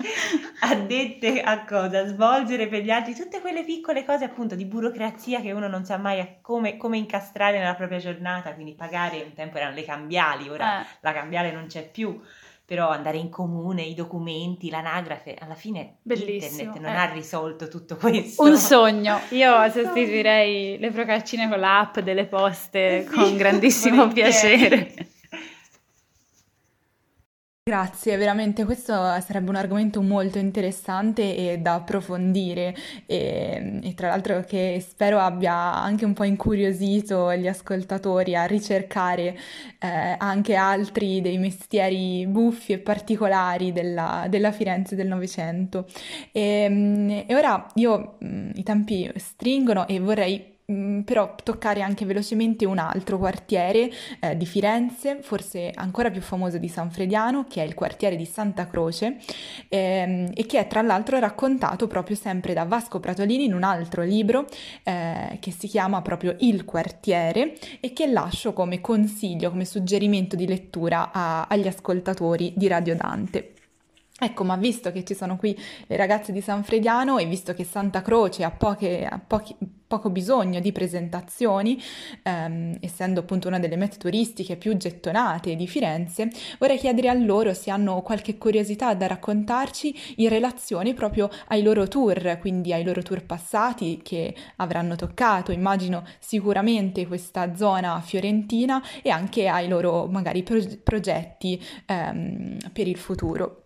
Addette 0.63 1.43
a 1.43 1.67
cosa? 1.67 2.07
Svolgere 2.07 2.67
per 2.67 2.83
gli 2.83 2.91
altri 2.91 3.15
tutte 3.15 3.43
quelle 3.43 3.63
piccole 3.63 4.07
cose 4.07 4.25
appunto 4.25 4.55
di 4.55 4.65
burocrazia 4.65 5.43
che 5.43 5.53
uno 5.53 5.69
non 5.69 5.85
sa 5.85 5.99
mai 5.99 6.39
come, 6.41 6.79
come 6.79 6.97
incastrare 6.97 7.59
nella 7.59 7.75
propria 7.75 7.99
giornata, 7.99 8.55
quindi 8.55 8.73
pagare, 8.73 9.21
un 9.23 9.35
tempo 9.35 9.59
erano 9.59 9.75
le 9.75 9.85
cambiali, 9.85 10.49
ora 10.49 10.81
eh. 10.81 10.87
la 11.01 11.13
cambiale 11.13 11.53
non 11.53 11.67
c'è 11.67 11.87
più 11.87 12.19
però 12.71 12.89
andare 12.89 13.19
in 13.19 13.31
comune, 13.31 13.83
i 13.83 13.95
documenti, 13.95 14.71
l'anagrafe, 14.71 15.35
alla 15.37 15.57
fine 15.57 15.97
Bellissimo, 16.03 16.61
internet 16.61 16.77
non 16.77 16.93
eh. 16.93 16.97
ha 16.99 17.13
risolto 17.13 17.67
tutto 17.67 17.97
questo. 17.97 18.45
Un 18.45 18.57
sogno, 18.57 19.19
io 19.31 19.51
sostituirei 19.69 20.79
le 20.79 20.93
procaccine 20.93 21.49
con 21.49 21.59
l'app 21.59 21.99
delle 21.99 22.27
poste 22.27 23.07
sì, 23.11 23.13
con 23.13 23.37
grandissimo 23.37 24.07
piacere. 24.07 24.95
Grazie, 27.71 28.17
veramente 28.17 28.65
questo 28.65 28.93
sarebbe 29.21 29.49
un 29.49 29.55
argomento 29.55 30.03
molto 30.03 30.39
interessante 30.39 31.37
e 31.37 31.59
da 31.59 31.75
approfondire 31.75 32.75
e, 33.07 33.79
e, 33.81 33.95
tra 33.95 34.09
l'altro 34.09 34.41
che 34.41 34.85
spero 34.85 35.21
abbia 35.21 35.55
anche 35.81 36.05
un 36.05 36.13
po' 36.13 36.25
incuriosito 36.25 37.33
gli 37.37 37.47
ascoltatori 37.47 38.35
a 38.35 38.45
ricercare 38.45 39.39
eh, 39.79 40.17
anche 40.19 40.57
altri 40.57 41.21
dei 41.21 41.39
mestieri 41.39 42.27
buffi 42.27 42.73
e 42.73 42.79
particolari 42.81 43.71
della, 43.71 44.27
della 44.29 44.51
Firenze 44.51 44.97
del 44.97 45.07
Novecento. 45.07 45.87
E, 46.33 47.25
e, 47.25 47.35
ora 47.37 47.69
io 47.75 48.17
i 48.55 48.65
tempi 48.65 49.09
stringono 49.15 49.87
e 49.87 50.01
vorrei 50.01 50.59
mm, 50.71 51.01
però 51.01 51.35
toccare 51.43 51.83
anche 51.83 52.05
velocemente 52.05 52.65
un 52.65 52.79
altro 52.79 53.19
quartiere 53.19 53.91
eh, 54.21 54.37
di 54.37 54.47
Firenze, 54.47 55.19
forse 55.23 55.71
ancora 55.75 56.11
più 56.11 56.21
famoso 56.21 56.59
di 56.59 56.69
San 56.69 56.91
Frediano, 56.91 57.47
che 57.49 57.63
è 57.63 57.67
il 57.67 57.75
quartiere 57.75 58.17
di 58.17 58.25
Santa 58.25 58.67
Croce 58.67 59.17
ehm, 59.69 60.31
e 60.35 60.47
che 60.47 60.59
è 60.59 60.67
tra 60.67 60.83
l'altro 60.83 61.19
raccontato 61.19 61.87
proprio 61.87 62.17
sempre 62.17 62.55
da 62.55 62.65
Vasco 62.65 63.01
Pratolini 63.01 63.45
in 63.45 63.55
un 63.55 63.63
altro 63.63 64.03
libro 64.03 64.47
eh, 64.83 65.39
che 65.41 65.51
si 65.51 65.67
chiama 65.67 66.03
proprio 66.03 66.35
Il 66.41 66.65
quartiere 66.65 67.55
e 67.81 67.93
che 67.93 68.07
lascio 68.07 68.53
come 68.53 68.81
consiglio, 68.81 69.51
come 69.51 69.65
suggerimento 69.65 70.37
di 70.37 70.47
lettura 70.47 71.11
a, 71.13 71.47
agli 71.49 71.67
ascoltatori 71.67 72.53
di 72.57 72.69
Radio 72.69 72.97
Dante. 72.97 73.55
Ecco, 74.23 74.45
ma 74.45 74.57
visto 74.57 74.93
che 74.93 75.03
ci 75.03 75.15
sono 75.15 75.37
qui 75.39 75.59
le 75.87 75.97
ragazze 75.97 76.31
di 76.31 76.43
San 76.43 76.63
Frediano 76.63 77.17
e 77.17 77.25
visto 77.25 77.55
che 77.55 77.65
Santa 77.65 78.03
Croce 78.03 78.45
ha, 78.45 78.51
poche, 78.51 79.07
ha 79.07 79.19
pochi, 79.19 79.57
poco 79.87 80.11
bisogno 80.11 80.61
di 80.61 80.73
presentazioni, 80.73 81.81
ehm, 82.23 82.77
essendo 82.81 83.21
appunto 83.21 83.49
una 83.49 83.59
delle 83.59 83.77
mete 83.77 83.97
turistiche 83.97 84.57
più 84.57 84.77
gettonate 84.77 85.57
di 85.57 85.67
Firenze, 85.67 86.29
vorrei 86.59 86.77
chiedere 86.77 87.09
a 87.09 87.15
loro 87.15 87.55
se 87.55 87.71
hanno 87.71 88.03
qualche 88.03 88.37
curiosità 88.37 88.93
da 88.93 89.07
raccontarci 89.07 90.15
in 90.17 90.29
relazione 90.29 90.93
proprio 90.93 91.31
ai 91.49 91.63
loro 91.63 91.89
tour, 91.89 92.37
quindi 92.41 92.75
ai 92.75 92.85
loro 92.85 93.01
tour 93.01 93.25
passati 93.25 94.01
che 94.03 94.35
avranno 94.57 94.97
toccato, 94.97 95.51
immagino 95.51 96.05
sicuramente 96.19 97.07
questa 97.07 97.57
zona 97.57 97.99
fiorentina 98.03 98.83
e 99.03 99.09
anche 99.09 99.49
ai 99.49 99.67
loro 99.67 100.07
magari 100.09 100.43
pro- 100.43 100.59
progetti 100.85 101.59
ehm, 101.87 102.59
per 102.71 102.87
il 102.87 102.99
futuro. 102.99 103.60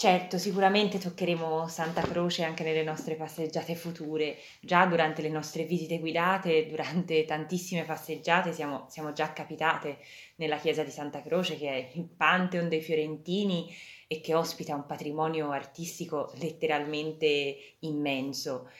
Certo, 0.00 0.38
sicuramente 0.38 0.98
toccheremo 0.98 1.66
Santa 1.66 2.02
Croce 2.02 2.44
anche 2.44 2.62
nelle 2.62 2.84
nostre 2.84 3.16
passeggiate 3.16 3.74
future. 3.74 4.36
Già 4.60 4.86
durante 4.86 5.22
le 5.22 5.28
nostre 5.28 5.64
visite 5.64 5.98
guidate, 5.98 6.68
durante 6.68 7.24
tantissime 7.24 7.82
passeggiate, 7.82 8.52
siamo, 8.52 8.86
siamo 8.88 9.12
già 9.12 9.32
capitate 9.32 9.98
nella 10.36 10.56
chiesa 10.58 10.84
di 10.84 10.92
Santa 10.92 11.20
Croce, 11.20 11.58
che 11.58 11.68
è 11.68 11.90
il 11.94 12.04
Pantheon 12.16 12.68
dei 12.68 12.80
Fiorentini 12.80 13.74
e 14.06 14.20
che 14.20 14.34
ospita 14.36 14.76
un 14.76 14.86
patrimonio 14.86 15.50
artistico 15.50 16.30
letteralmente 16.36 17.56
immenso. 17.80 18.70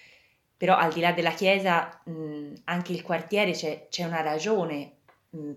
Però 0.56 0.76
al 0.76 0.92
di 0.92 1.00
là 1.00 1.10
della 1.10 1.32
chiesa, 1.32 2.00
mh, 2.04 2.52
anche 2.66 2.92
il 2.92 3.02
quartiere 3.02 3.50
c'è, 3.50 3.88
c'è 3.90 4.04
una 4.04 4.20
ragione 4.20 4.98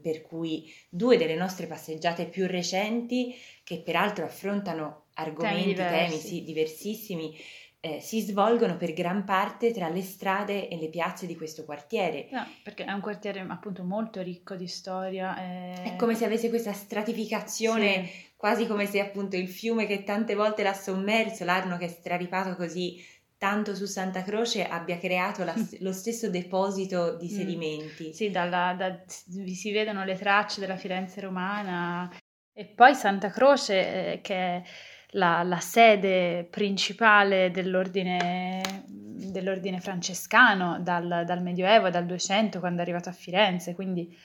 per 0.02 0.22
cui 0.22 0.74
due 0.90 1.18
delle 1.18 1.36
nostre 1.36 1.68
passeggiate 1.68 2.26
più 2.26 2.48
recenti, 2.48 3.36
che 3.64 3.80
peraltro 3.82 4.26
affrontano 4.26 5.06
argomenti, 5.22 5.74
temi, 5.74 5.90
temi 5.90 6.18
sì, 6.18 6.44
diversissimi, 6.44 7.38
eh, 7.84 8.00
si 8.00 8.22
svolgono 8.22 8.78
per 8.78 8.94
gran 8.94 9.24
parte 9.24 9.72
tra 9.72 9.90
le 9.90 10.02
strade 10.04 10.68
e 10.68 10.78
le 10.78 10.90
piazze 10.90 11.26
di 11.26 11.36
questo 11.36 11.66
quartiere. 11.66 12.28
No, 12.32 12.46
perché 12.64 12.86
è 12.86 12.92
un 12.92 13.02
quartiere 13.02 13.44
appunto 13.48 13.84
molto 13.84 14.22
ricco 14.22 14.56
di 14.56 14.68
storia. 14.68 15.36
E... 15.38 15.84
È 15.84 15.96
come 15.96 16.14
se 16.14 16.26
avesse 16.26 16.50
questa 16.50 16.74
stratificazione, 16.74 18.06
sì. 18.06 18.26
quasi 18.36 18.68
come 18.68 18.86
se 18.86 19.00
appunto 19.00 19.36
il 19.36 19.48
fiume 19.48 19.88
che 19.88 20.04
tante 20.04 20.36
volte 20.36 20.62
l'ha 20.62 20.74
sommerso, 20.74 21.44
l'Arno 21.44 21.78
che 21.78 21.86
è 21.86 21.90
straripato 21.90 22.56
così 22.56 23.04
tanto 23.42 23.74
su 23.74 23.86
Santa 23.86 24.22
Croce 24.22 24.68
abbia 24.68 25.00
creato 25.00 25.44
la, 25.44 25.56
lo 25.82 25.94
stesso 25.94 26.30
deposito 26.30 27.18
di 27.18 27.26
mm. 27.26 27.36
sedimenti. 27.36 28.08
Mm. 28.10 28.12
Sì, 28.12 28.30
dalla, 28.30 28.76
da, 28.78 29.02
si 29.08 29.72
vedono 29.72 30.06
le 30.06 30.16
tracce 30.16 30.60
della 30.60 30.78
Firenze 30.78 31.20
romana 31.22 32.08
e 32.54 32.66
poi 32.66 32.94
Santa 32.94 33.32
Croce 33.32 34.14
eh, 34.14 34.22
che 34.22 34.36
è 34.36 34.64
la, 35.12 35.44
la 35.44 35.60
sede 35.60 36.48
principale 36.50 37.52
dell'ordine, 37.52 38.84
dell'ordine 38.86 39.80
francescano 39.80 40.80
dal, 40.80 41.24
dal, 41.26 41.42
Medioevo, 41.42 41.90
dal 41.90 42.06
200, 42.06 42.60
quando 42.60 42.80
è 42.80 42.82
arrivato 42.84 43.10
a 43.10 43.14
Firenze, 43.14 43.74
quindi 43.74 44.16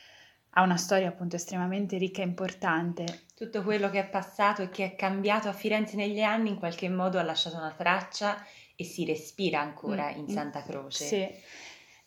ha 0.59 0.63
una 0.63 0.77
storia 0.77 1.09
appunto 1.09 1.37
estremamente 1.37 1.99
ricca 1.99 2.23
e 2.23 2.27
importante. 2.27 3.25
Tutto 3.35 3.63
quello 3.63 3.91
che 3.91 4.01
è 4.01 4.09
passato 4.09 4.63
e 4.63 4.71
che 4.71 4.85
è 4.85 4.97
cambiato 4.97 5.49
a 5.49 5.53
Firenze 5.53 5.97
negli 5.97 6.23
anni 6.23 6.51
in 6.51 6.57
qualche 6.57 6.89
modo 6.89 7.19
ha 7.19 7.23
lasciato 7.23 7.57
una 7.57 7.75
traccia 7.77 8.43
e 8.75 8.85
si 8.85 9.05
respira 9.05 9.61
ancora 9.61 10.11
mm, 10.11 10.19
in 10.19 10.29
Santa 10.29 10.63
Croce. 10.63 11.05
Sì. 11.05 11.29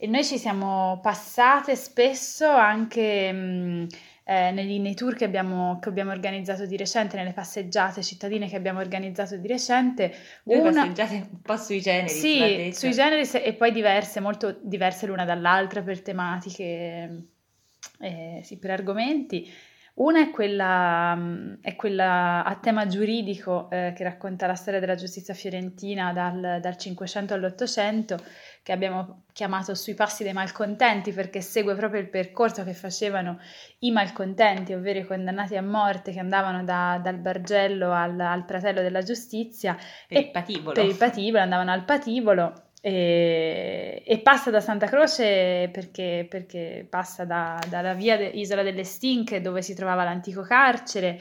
E 0.02 0.08
noi 0.08 0.24
ci 0.24 0.38
siamo 0.38 1.00
passate 1.02 1.76
spesso 1.76 2.48
anche... 2.48 3.32
Mh, 3.32 3.38
mm, 3.38 3.88
eh, 4.30 4.52
nei, 4.52 4.78
nei, 4.78 4.94
tour 4.94 5.16
che 5.16 5.26
abbiamo, 5.26 5.80
che 5.80 5.90
abbiamo, 5.90 6.12
organizzato 6.12 6.68
di 6.68 6.78
recente, 6.78 7.18
nelle 7.18 7.34
passeggiate 7.34 8.04
cittadine 8.04 8.48
che 8.48 8.56
abbiamo 8.56 8.80
organizzato 8.80 9.36
di 9.38 9.48
recente. 9.48 10.14
Due 10.44 10.60
una... 10.60 10.70
passeggiate 10.72 11.28
un 11.32 11.42
po' 11.42 11.58
sui 11.58 11.82
generi. 11.82 12.10
Sì, 12.10 12.72
sui 12.72 12.92
generi 12.92 13.28
e 13.28 13.54
poi 13.54 13.72
diverse, 13.72 14.20
molto 14.20 14.60
diverse 14.62 15.08
l'una 15.08 15.26
dall'altra 15.26 15.82
per 15.82 16.04
tematiche, 16.04 17.24
eh, 18.02 18.42
sì, 18.44 18.60
per 18.60 18.70
argomenti. 18.70 19.52
Una 20.00 20.22
è 20.22 20.30
quella, 20.30 21.14
mm, 21.14 21.56
è 21.62 21.76
quella, 21.76 22.46
a 22.46 22.56
tema 22.56 22.88
giuridico 22.88 23.70
eh, 23.70 23.92
che 23.94 24.04
racconta 24.04 24.48
la 24.48 24.56
storia 24.56 24.80
della 24.80 24.96
giustizia 24.96 25.34
fiorentina 25.34 26.14
dal, 26.14 26.60
dal 26.62 26.78
500 26.78 27.34
all'Ottocento, 27.34 28.18
che 28.64 28.72
abbiamo 28.72 29.24
chiamato 29.34 29.76
Sui 29.76 29.96
passi 29.96 30.24
dei 30.24 30.32
malcontenti, 30.32 31.12
perché 31.12 31.42
segue 31.42 31.76
proprio 31.76 32.00
il 32.00 32.10
percorso 32.10 32.64
che 32.64 32.74
facevano 32.74 33.40
i 33.80 33.92
malcontenti, 33.92 34.72
ovvero 34.74 35.00
i 35.00 35.06
condannati 35.06 35.58
a 35.58 35.62
morte 35.62 36.14
che 36.14 36.20
andavano 36.20 36.64
da, 36.64 36.98
dal 37.04 37.18
Bargello 37.18 37.92
al, 37.92 38.18
al, 38.18 38.46
Pratello 38.46 38.82
della 38.82 39.02
Giustizia. 39.02 39.78
Per 40.08 40.18
il 40.18 40.32
patibolo. 40.32 40.74
Per 40.76 40.86
il 40.86 40.96
patibolo, 40.96 41.44
andavano 41.44 41.72
al 41.72 41.84
patibolo 41.84 42.69
e, 42.82 44.04
e, 44.06 44.20
passa 44.20 44.50
da 44.52 44.62
Santa 44.62 44.88
Croce 44.88 45.70
perché, 45.72 46.26
perché 46.30 46.88
passa 46.90 47.26
da, 47.26 47.60
dalla 47.68 47.94
via 47.94 48.16
de, 48.16 48.28
Isola 48.28 48.64
delle 48.64 48.86
Stinche 48.86 49.42
dove 49.42 49.62
si 49.62 49.74
trovava 49.76 50.04
l'antico 50.04 50.42
carcere, 50.42 51.20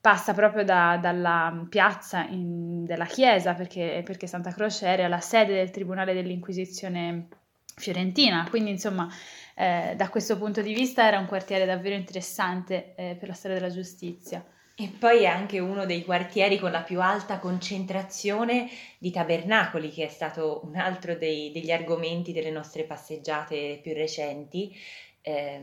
passa 0.00 0.34
proprio 0.34 0.64
da, 0.64 0.98
dalla 1.00 1.64
piazza 1.68 2.24
in, 2.24 2.84
della 2.84 3.06
chiesa 3.06 3.54
perché, 3.54 4.02
perché, 4.04 4.26
Santa 4.26 4.52
Croce 4.52 4.86
era 4.86 5.06
la 5.08 5.20
sede 5.20 5.54
del 5.54 5.70
Tribunale 5.70 6.12
dell'Inquisizione 6.12 7.28
fiorentina, 7.76 8.46
quindi 8.48 8.70
insomma 8.70 9.08
eh, 9.54 9.94
da 9.96 10.08
questo 10.08 10.38
punto 10.38 10.60
di 10.62 10.72
vista 10.74 11.06
era 11.06 11.18
un 11.18 11.26
quartiere 11.26 11.66
davvero 11.66 11.94
interessante 11.94 12.94
eh, 12.96 13.16
per 13.18 13.28
la 13.28 13.34
storia 13.34 13.58
della 13.58 13.72
giustizia. 13.72 14.44
E 14.78 14.88
poi 14.88 15.22
è 15.22 15.26
anche 15.26 15.58
uno 15.58 15.86
dei 15.86 16.04
quartieri 16.04 16.58
con 16.58 16.70
la 16.70 16.82
più 16.82 17.00
alta 17.00 17.38
concentrazione 17.38 18.68
di 18.98 19.10
tabernacoli, 19.10 19.90
che 19.90 20.04
è 20.04 20.08
stato 20.08 20.60
un 20.64 20.76
altro 20.76 21.14
dei, 21.16 21.50
degli 21.50 21.70
argomenti 21.70 22.34
delle 22.34 22.50
nostre 22.50 22.84
passeggiate 22.84 23.80
più 23.82 23.94
recenti. 23.94 24.76
Eh, 25.22 25.60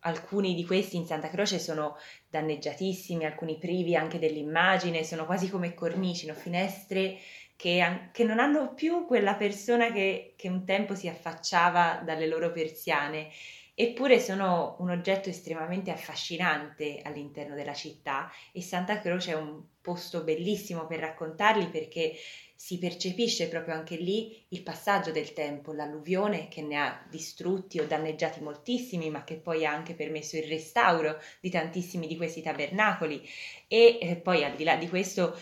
alcuni 0.00 0.54
di 0.54 0.64
questi 0.64 0.96
in 0.96 1.04
Santa 1.04 1.28
Croce 1.28 1.58
sono 1.58 1.98
danneggiatissimi, 2.30 3.26
alcuni 3.26 3.58
privi 3.58 3.94
anche 3.94 4.18
dell'immagine, 4.18 5.04
sono 5.04 5.26
quasi 5.26 5.50
come 5.50 5.74
cornici, 5.74 6.24
no? 6.24 6.32
finestre 6.32 7.18
che, 7.56 8.08
che, 8.10 8.24
non 8.24 8.38
hanno 8.38 8.72
più 8.72 9.04
quella 9.04 9.34
persona 9.34 9.92
che, 9.92 10.32
che 10.36 10.48
un 10.48 10.64
tempo 10.64 10.94
si 10.94 11.08
affacciava 11.08 12.00
dalle 12.02 12.26
loro 12.26 12.50
persiane 12.52 13.28
eppure 13.74 14.20
sono 14.20 14.76
un 14.78 14.90
oggetto 14.90 15.28
estremamente 15.28 15.90
affascinante 15.90 17.00
all'interno 17.02 17.54
della 17.54 17.74
città 17.74 18.30
e 18.52 18.62
Santa 18.62 19.00
Croce 19.00 19.32
è 19.32 19.36
un 19.36 19.62
posto 19.80 20.22
bellissimo 20.22 20.86
per 20.86 21.00
raccontarli 21.00 21.66
perché 21.66 22.14
si 22.56 22.78
percepisce 22.78 23.48
proprio 23.48 23.74
anche 23.74 23.96
lì 23.96 24.42
il 24.48 24.62
passaggio 24.62 25.10
del 25.10 25.32
tempo, 25.32 25.72
l'alluvione 25.72 26.48
che 26.48 26.62
ne 26.62 26.76
ha 26.76 27.04
distrutti 27.10 27.80
o 27.80 27.86
danneggiati 27.86 28.40
moltissimi, 28.40 29.10
ma 29.10 29.24
che 29.24 29.34
poi 29.34 29.66
ha 29.66 29.72
anche 29.72 29.94
permesso 29.94 30.36
il 30.36 30.44
restauro 30.44 31.18
di 31.40 31.50
tantissimi 31.50 32.06
di 32.06 32.16
questi 32.16 32.40
tabernacoli. 32.40 33.20
E 33.68 33.98
eh, 34.00 34.16
poi 34.16 34.44
al 34.44 34.54
di 34.54 34.64
là 34.64 34.76
di 34.76 34.88
questo 34.88 35.36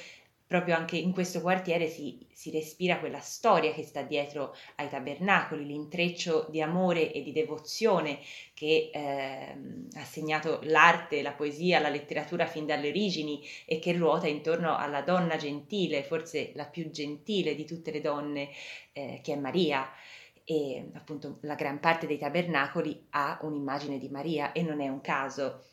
proprio 0.52 0.76
anche 0.76 0.98
in 0.98 1.12
questo 1.12 1.40
quartiere 1.40 1.88
si, 1.88 2.26
si, 2.30 2.50
respira 2.50 2.98
quella 2.98 3.20
storia 3.20 3.72
che 3.72 3.82
sta 3.82 4.02
dietro 4.02 4.54
ai 4.76 4.90
tabernacoli, 4.90 5.64
l'intreccio 5.64 6.46
di 6.50 6.60
amore 6.60 7.10
e 7.10 7.22
di 7.22 7.32
devozione 7.32 8.18
che 8.52 8.90
eh, 8.92 9.56
ha 9.94 10.04
segnato 10.04 10.60
l'arte, 10.64 11.22
la 11.22 11.32
poesia, 11.32 11.80
la 11.80 11.88
letteratura 11.88 12.44
fin 12.44 12.66
dalle 12.66 12.88
origini 12.88 13.42
e 13.64 13.78
che 13.78 13.94
ruota 13.94 14.26
intorno 14.26 14.76
alla 14.76 15.00
donna 15.00 15.36
gentile, 15.36 16.02
forse 16.02 16.52
la 16.54 16.66
più 16.66 16.90
gentile 16.90 17.54
di 17.54 17.64
tutte 17.64 17.90
le 17.90 18.02
donne, 18.02 18.50
eh, 18.92 19.20
che 19.22 19.32
è 19.32 19.36
Maria. 19.36 19.90
E 20.44 20.90
appunto 20.92 21.38
la 21.42 21.54
gran 21.54 21.80
parte 21.80 22.06
dei 22.06 22.18
tabernacoli 22.18 23.06
ha 23.10 23.38
un'immagine 23.40 23.96
di 23.96 24.10
Maria 24.10 24.52
e 24.52 24.60
non 24.60 24.82
è 24.82 24.88
un 24.88 25.00
caso, 25.00 25.64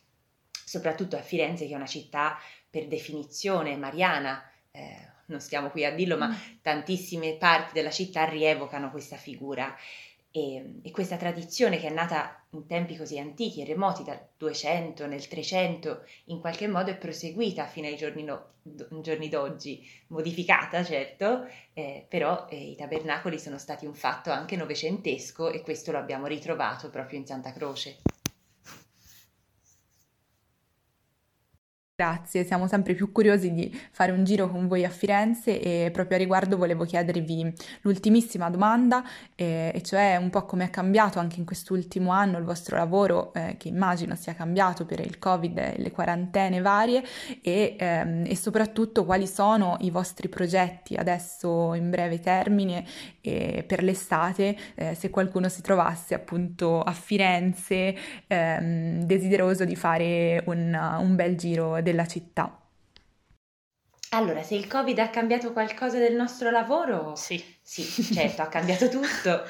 soprattutto 0.49 1.17
a 1.17 1.21
Firenze 1.21 1.67
che 1.67 1.73
è 1.73 1.75
una 1.75 1.85
città 1.85 2.37
per 2.69 2.87
definizione 2.87 3.75
mariana, 3.75 4.41
eh, 4.79 5.07
non 5.25 5.39
stiamo 5.39 5.69
qui 5.69 5.85
a 5.85 5.93
dirlo, 5.93 6.17
ma 6.17 6.29
mm. 6.29 6.57
tantissime 6.61 7.35
parti 7.37 7.73
della 7.73 7.91
città 7.91 8.25
rievocano 8.25 8.91
questa 8.91 9.17
figura. 9.17 9.75
E 9.75 10.09
E, 10.31 10.79
e, 10.83 10.91
questa 10.91 11.17
tradizione 11.17 11.79
che 11.79 11.87
è 11.87 11.91
nata 11.91 12.45
in 12.51 12.67
tempi 12.67 12.95
così 12.95 13.17
antichi 13.17 13.61
e 13.61 13.65
remoti, 13.65 14.03
dal 14.03 14.19
200, 14.37 15.07
nel 15.07 15.27
300, 15.27 16.03
in 16.25 16.39
qualche 16.39 16.67
modo 16.67 16.91
è 16.91 16.97
proseguita 16.97 17.65
fino 17.65 17.87
ai 17.87 17.97
giorni, 17.97 18.23
no, 18.23 18.51
giorni 19.01 19.27
d'oggi, 19.27 19.83
modificata 20.07 20.83
certo, 20.83 21.47
eh, 21.73 22.05
però 22.07 22.45
eh, 22.47 22.57
i 22.57 22.75
tabernacoli 22.75 23.39
sono 23.39 23.57
stati 23.57 23.87
un 23.87 23.95
fatto 23.95 24.29
anche 24.29 24.55
novecentesco 24.55 25.49
e 25.49 25.61
questo 25.61 25.91
lo 25.91 25.97
abbiamo 25.97 26.27
ritrovato 26.27 26.91
proprio 26.91 27.17
in 27.17 27.25
Santa 27.25 27.51
Croce. 27.51 27.97
Grazie, 31.99 32.45
siamo 32.45 32.65
sempre 32.65 32.93
più 32.93 33.11
curiosi 33.11 33.51
di 33.51 33.77
fare 33.91 34.13
un 34.13 34.23
giro 34.23 34.49
con 34.49 34.69
voi 34.69 34.85
a 34.85 34.89
Firenze 34.89 35.59
e 35.59 35.91
proprio 35.91 36.15
a 36.15 36.19
riguardo 36.21 36.55
volevo 36.55 36.85
chiedervi 36.85 37.53
l'ultimissima 37.81 38.49
domanda, 38.49 39.03
eh, 39.35 39.73
e 39.75 39.81
cioè 39.81 40.15
un 40.15 40.29
po' 40.29 40.45
come 40.45 40.63
è 40.63 40.69
cambiato 40.69 41.19
anche 41.19 41.39
in 41.39 41.45
quest'ultimo 41.45 42.11
anno 42.11 42.37
il 42.37 42.45
vostro 42.45 42.77
lavoro, 42.77 43.33
eh, 43.33 43.57
che 43.57 43.67
immagino 43.67 44.15
sia 44.15 44.33
cambiato 44.33 44.85
per 44.85 45.01
il 45.01 45.19
Covid 45.19 45.57
e 45.57 45.75
le 45.75 45.91
quarantene 45.91 46.61
varie, 46.61 47.03
e, 47.41 47.75
ehm, 47.77 48.23
e, 48.25 48.35
soprattutto 48.37 49.03
quali 49.03 49.27
sono 49.27 49.75
i 49.81 49.89
vostri 49.89 50.29
progetti 50.29 50.95
adesso 50.95 51.73
in 51.73 51.89
breve 51.89 52.21
termine 52.21 52.85
e 53.19 53.65
per 53.67 53.83
l'estate, 53.83 54.55
eh, 54.75 54.95
se 54.95 55.09
qualcuno 55.09 55.49
si 55.49 55.61
trovasse 55.61 56.13
appunto 56.13 56.81
a 56.81 56.93
Firenze 56.93 57.93
ehm, 58.25 59.03
desideroso 59.03 59.65
di 59.65 59.75
fare 59.75 60.41
un, 60.45 60.97
un 61.01 61.15
bel 61.17 61.35
giro 61.35 61.75
della 61.89 62.07
città. 62.07 62.59
Allora, 64.11 64.41
se 64.41 64.55
il 64.55 64.67
Covid 64.67 64.97
ha 64.97 65.09
cambiato 65.09 65.53
qualcosa 65.53 65.99
del 65.99 66.15
nostro 66.15 66.49
lavoro, 66.49 67.15
sì, 67.15 67.43
sì 67.61 67.83
certo, 67.83 68.41
ha 68.41 68.47
cambiato 68.47 68.89
tutto, 68.89 69.43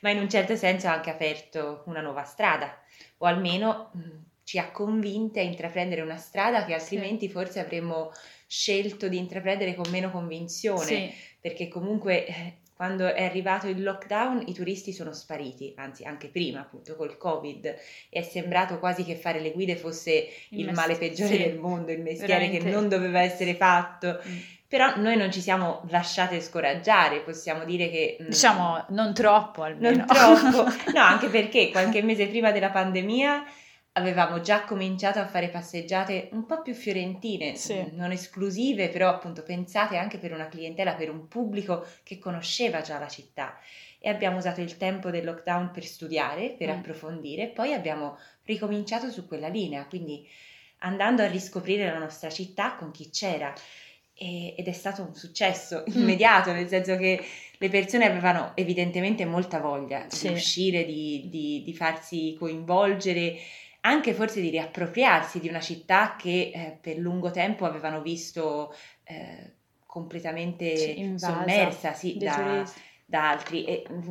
ma 0.00 0.10
in 0.10 0.18
un 0.18 0.28
certo 0.28 0.56
senso 0.56 0.88
ha 0.88 0.92
anche 0.92 1.10
aperto 1.10 1.84
una 1.86 2.02
nuova 2.02 2.24
strada, 2.24 2.78
o 3.18 3.26
almeno 3.26 3.90
mh, 3.94 4.00
ci 4.44 4.58
ha 4.58 4.70
convinte 4.70 5.40
a 5.40 5.42
intraprendere 5.42 6.02
una 6.02 6.18
strada 6.18 6.66
che 6.66 6.74
altrimenti 6.74 7.26
sì. 7.26 7.32
forse 7.32 7.60
avremmo 7.60 8.12
scelto 8.46 9.08
di 9.08 9.16
intraprendere 9.16 9.74
con 9.74 9.90
meno 9.90 10.10
convinzione, 10.10 10.84
sì. 10.84 11.12
perché 11.40 11.68
comunque 11.68 12.26
eh, 12.26 12.58
quando 12.74 13.12
è 13.12 13.24
arrivato 13.24 13.68
il 13.68 13.82
lockdown 13.82 14.44
i 14.46 14.52
turisti 14.52 14.92
sono 14.92 15.12
spariti, 15.12 15.74
anzi 15.76 16.04
anche 16.04 16.28
prima 16.28 16.60
appunto 16.60 16.96
col 16.96 17.16
covid, 17.16 17.64
e 17.66 17.76
è 18.10 18.22
sembrato 18.22 18.78
quasi 18.78 19.04
che 19.04 19.14
fare 19.14 19.40
le 19.40 19.52
guide 19.52 19.76
fosse 19.76 20.28
il, 20.50 20.58
il 20.58 20.64
mest- 20.66 20.76
male 20.76 20.96
peggiore 20.96 21.36
sì, 21.36 21.42
del 21.42 21.58
mondo, 21.58 21.92
il 21.92 22.00
mestiere 22.00 22.32
veramente. 22.32 22.64
che 22.64 22.70
non 22.70 22.88
doveva 22.88 23.20
essere 23.20 23.54
fatto. 23.54 24.20
Mm. 24.26 24.36
Però 24.66 24.96
noi 24.96 25.16
non 25.16 25.30
ci 25.30 25.40
siamo 25.40 25.82
lasciate 25.88 26.40
scoraggiare, 26.40 27.20
possiamo 27.20 27.64
dire 27.64 27.88
che... 27.90 28.16
Mm, 28.20 28.28
diciamo 28.28 28.84
non 28.88 29.14
troppo 29.14 29.62
almeno. 29.62 29.96
Non 29.96 30.06
troppo, 30.06 30.64
no 30.92 31.00
anche 31.00 31.28
perché 31.28 31.70
qualche 31.70 32.02
mese 32.02 32.26
prima 32.26 32.50
della 32.50 32.70
pandemia 32.70 33.44
avevamo 33.96 34.40
già 34.40 34.64
cominciato 34.64 35.20
a 35.20 35.26
fare 35.26 35.48
passeggiate 35.48 36.28
un 36.32 36.46
po' 36.46 36.62
più 36.62 36.74
fiorentine, 36.74 37.54
sì. 37.54 37.90
non 37.92 38.10
esclusive, 38.10 38.88
però 38.88 39.08
appunto 39.08 39.42
pensate 39.42 39.96
anche 39.96 40.18
per 40.18 40.32
una 40.32 40.48
clientela, 40.48 40.94
per 40.94 41.10
un 41.10 41.28
pubblico 41.28 41.86
che 42.02 42.18
conosceva 42.18 42.80
già 42.80 42.98
la 42.98 43.08
città. 43.08 43.56
E 44.00 44.08
abbiamo 44.08 44.38
usato 44.38 44.60
il 44.60 44.76
tempo 44.76 45.10
del 45.10 45.24
lockdown 45.24 45.70
per 45.70 45.84
studiare, 45.84 46.50
per 46.50 46.68
mm. 46.68 46.72
approfondire, 46.72 47.46
poi 47.48 47.72
abbiamo 47.72 48.18
ricominciato 48.44 49.10
su 49.10 49.26
quella 49.26 49.48
linea, 49.48 49.86
quindi 49.86 50.26
andando 50.78 51.22
a 51.22 51.28
riscoprire 51.28 51.86
la 51.86 51.98
nostra 51.98 52.30
città 52.30 52.74
con 52.74 52.90
chi 52.90 53.10
c'era. 53.10 53.52
E, 54.16 54.54
ed 54.56 54.68
è 54.68 54.72
stato 54.72 55.02
un 55.02 55.14
successo 55.14 55.84
mm. 55.88 56.00
immediato, 56.00 56.50
mm. 56.50 56.54
nel 56.54 56.68
senso 56.68 56.96
che 56.96 57.24
le 57.56 57.68
persone 57.68 58.06
avevano 58.06 58.52
evidentemente 58.56 59.24
molta 59.24 59.60
voglia 59.60 60.06
sì. 60.08 60.28
di 60.28 60.34
uscire, 60.34 60.84
di, 60.84 61.28
di, 61.28 61.62
di 61.64 61.74
farsi 61.74 62.34
coinvolgere 62.36 63.38
anche 63.86 64.14
forse 64.14 64.40
di 64.40 64.50
riappropriarsi 64.50 65.40
di 65.40 65.48
una 65.48 65.60
città 65.60 66.16
che 66.16 66.50
eh, 66.54 66.78
per 66.80 66.96
lungo 66.96 67.30
tempo 67.30 67.66
avevano 67.66 68.00
visto 68.00 68.74
eh, 69.04 69.56
completamente 69.86 70.76
sì, 70.76 71.14
sommersa 71.16 71.92
sì, 71.92 72.16
da, 72.16 72.64
da, 73.04 73.30
altri. 73.30 73.64
E, 73.64 73.86
mm, 73.90 74.08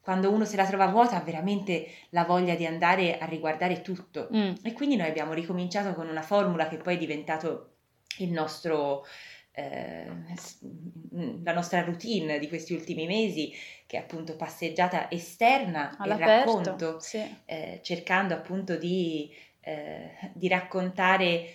quando 0.00 0.30
uno 0.30 0.44
se 0.44 0.56
la 0.56 0.66
trova 0.66 0.86
vuota 0.88 1.16
ha 1.16 1.22
veramente 1.22 1.86
la 2.10 2.24
voglia 2.24 2.54
di 2.54 2.66
andare 2.66 3.18
a 3.18 3.24
riguardare 3.24 3.80
tutto. 3.80 4.28
Mm. 4.34 4.52
E 4.62 4.72
quindi 4.74 4.96
noi 4.96 5.08
abbiamo 5.08 5.32
ricominciato 5.32 5.94
con 5.94 6.06
una 6.06 6.22
formula 6.22 6.68
che 6.68 6.76
poi 6.76 6.96
è 6.96 6.98
diventato 6.98 7.76
il 8.18 8.30
nostro 8.30 9.06
eh, 9.56 10.10
la 11.44 11.52
nostra 11.52 11.82
routine 11.84 12.40
di 12.40 12.48
questi 12.48 12.74
ultimi 12.74 13.06
mesi, 13.06 13.52
che 13.86 13.96
è 13.96 14.00
appunto 14.00 14.34
passeggiata 14.34 15.10
esterna 15.10 15.96
All'aperto, 15.96 16.32
e 16.32 16.64
racconto, 16.64 17.00
sì. 17.00 17.22
eh, 17.44 17.78
cercando 17.82 18.34
appunto 18.34 18.76
di, 18.76 19.32
eh, 19.60 20.10
di, 20.32 20.48
raccontare 20.48 21.50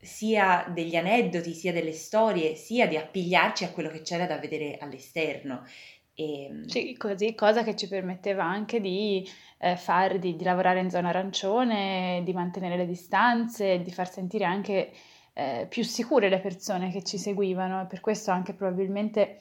sia 0.00 0.64
degli 0.72 0.94
aneddoti, 0.94 1.52
sia 1.52 1.72
delle 1.72 1.92
storie, 1.92 2.54
sia 2.54 2.86
di 2.86 2.96
appigliarci 2.96 3.64
a 3.64 3.70
quello 3.70 3.88
che 3.88 4.02
c'era 4.02 4.26
da 4.26 4.38
vedere 4.38 4.78
all'esterno. 4.78 5.64
E... 6.14 6.44
Ehm, 6.44 6.66
sì, 6.66 6.96
così, 6.96 7.34
cosa 7.34 7.64
che 7.64 7.74
ci 7.74 7.88
permetteva 7.88 8.44
anche 8.44 8.80
di, 8.80 9.28
eh, 9.58 9.76
far, 9.76 10.20
di, 10.20 10.36
di 10.36 10.44
lavorare 10.44 10.78
in 10.78 10.90
zona 10.90 11.08
arancione, 11.08 12.22
di 12.24 12.32
mantenere 12.32 12.76
le 12.76 12.86
distanze, 12.86 13.82
di 13.82 13.90
far 13.90 14.08
sentire 14.08 14.44
anche 14.44 14.92
eh, 15.40 15.66
più 15.66 15.82
sicure 15.82 16.28
le 16.28 16.38
persone 16.38 16.90
che 16.90 17.02
ci 17.02 17.16
seguivano 17.16 17.80
e 17.80 17.86
per 17.86 18.00
questo 18.00 18.30
anche 18.30 18.52
probabilmente 18.52 19.38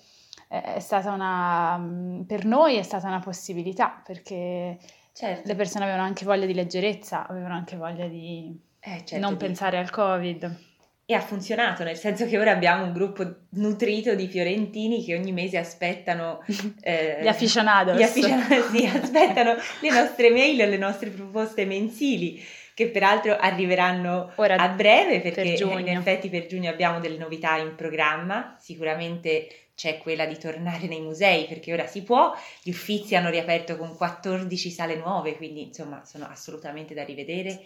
eh, 0.47 0.75
è 0.75 0.79
stata 0.79 1.11
una, 1.11 1.77
mm, 1.77 2.21
per 2.21 2.45
noi 2.45 2.77
è 2.77 2.83
stata 2.83 3.07
una 3.07 3.19
possibilità 3.19 4.01
perché 4.05 4.77
certo. 5.11 5.45
le 5.45 5.55
persone 5.55 5.83
avevano 5.83 6.05
anche 6.05 6.23
voglia 6.23 6.45
di 6.45 6.53
leggerezza, 6.53 7.27
avevano 7.27 7.53
anche 7.53 7.75
voglia 7.75 8.07
di 8.07 8.57
eh, 8.79 9.03
certo, 9.03 9.19
non 9.19 9.33
di... 9.33 9.39
pensare 9.39 9.77
al 9.77 9.89
Covid. 9.89 10.67
E 11.05 11.15
ha 11.15 11.21
funzionato, 11.21 11.83
nel 11.83 11.97
senso 11.97 12.27
che 12.27 12.37
ora 12.37 12.51
abbiamo 12.51 12.83
un 12.83 12.93
gruppo 12.93 13.25
nutrito 13.49 14.13
di 14.13 14.27
fiorentini 14.27 15.03
che 15.03 15.17
ogni 15.17 15.33
mese 15.33 15.57
aspettano... 15.57 16.45
Eh, 16.81 17.19
gli 17.21 17.27
aficionados. 17.27 17.97
Gli 17.97 18.03
aficionados, 18.03 18.69
sì, 18.69 18.85
aspettano 18.85 19.55
le 19.81 19.89
nostre 19.89 20.29
mail 20.29 20.61
e 20.61 20.67
le 20.67 20.77
nostre 20.77 21.09
proposte 21.09 21.65
mensili 21.65 22.41
che 22.79 22.87
peraltro 22.87 23.35
arriveranno 23.35 24.31
Ora, 24.35 24.55
a 24.55 24.69
breve 24.69 25.19
perché 25.19 25.57
per 25.57 25.79
in 25.81 25.89
effetti 25.89 26.29
per 26.29 26.45
giugno 26.45 26.69
abbiamo 26.69 27.01
delle 27.01 27.17
novità 27.17 27.57
in 27.57 27.75
programma, 27.75 28.55
sicuramente 28.57 29.49
c'è 29.75 29.97
quella 29.97 30.25
di 30.25 30.37
tornare 30.37 30.87
nei 30.87 31.01
musei 31.01 31.45
perché 31.45 31.73
ora 31.73 31.87
si 31.87 32.03
può, 32.03 32.33
gli 32.63 32.69
uffizi 32.69 33.17
hanno 33.17 33.29
riaperto 33.29 33.75
con 33.75 33.97
14 33.97 34.69
sale 34.69 34.95
nuove, 34.95 35.35
quindi 35.35 35.63
insomma 35.63 36.05
sono 36.05 36.25
assolutamente 36.29 36.93
da 36.93 37.03
rivedere. 37.03 37.65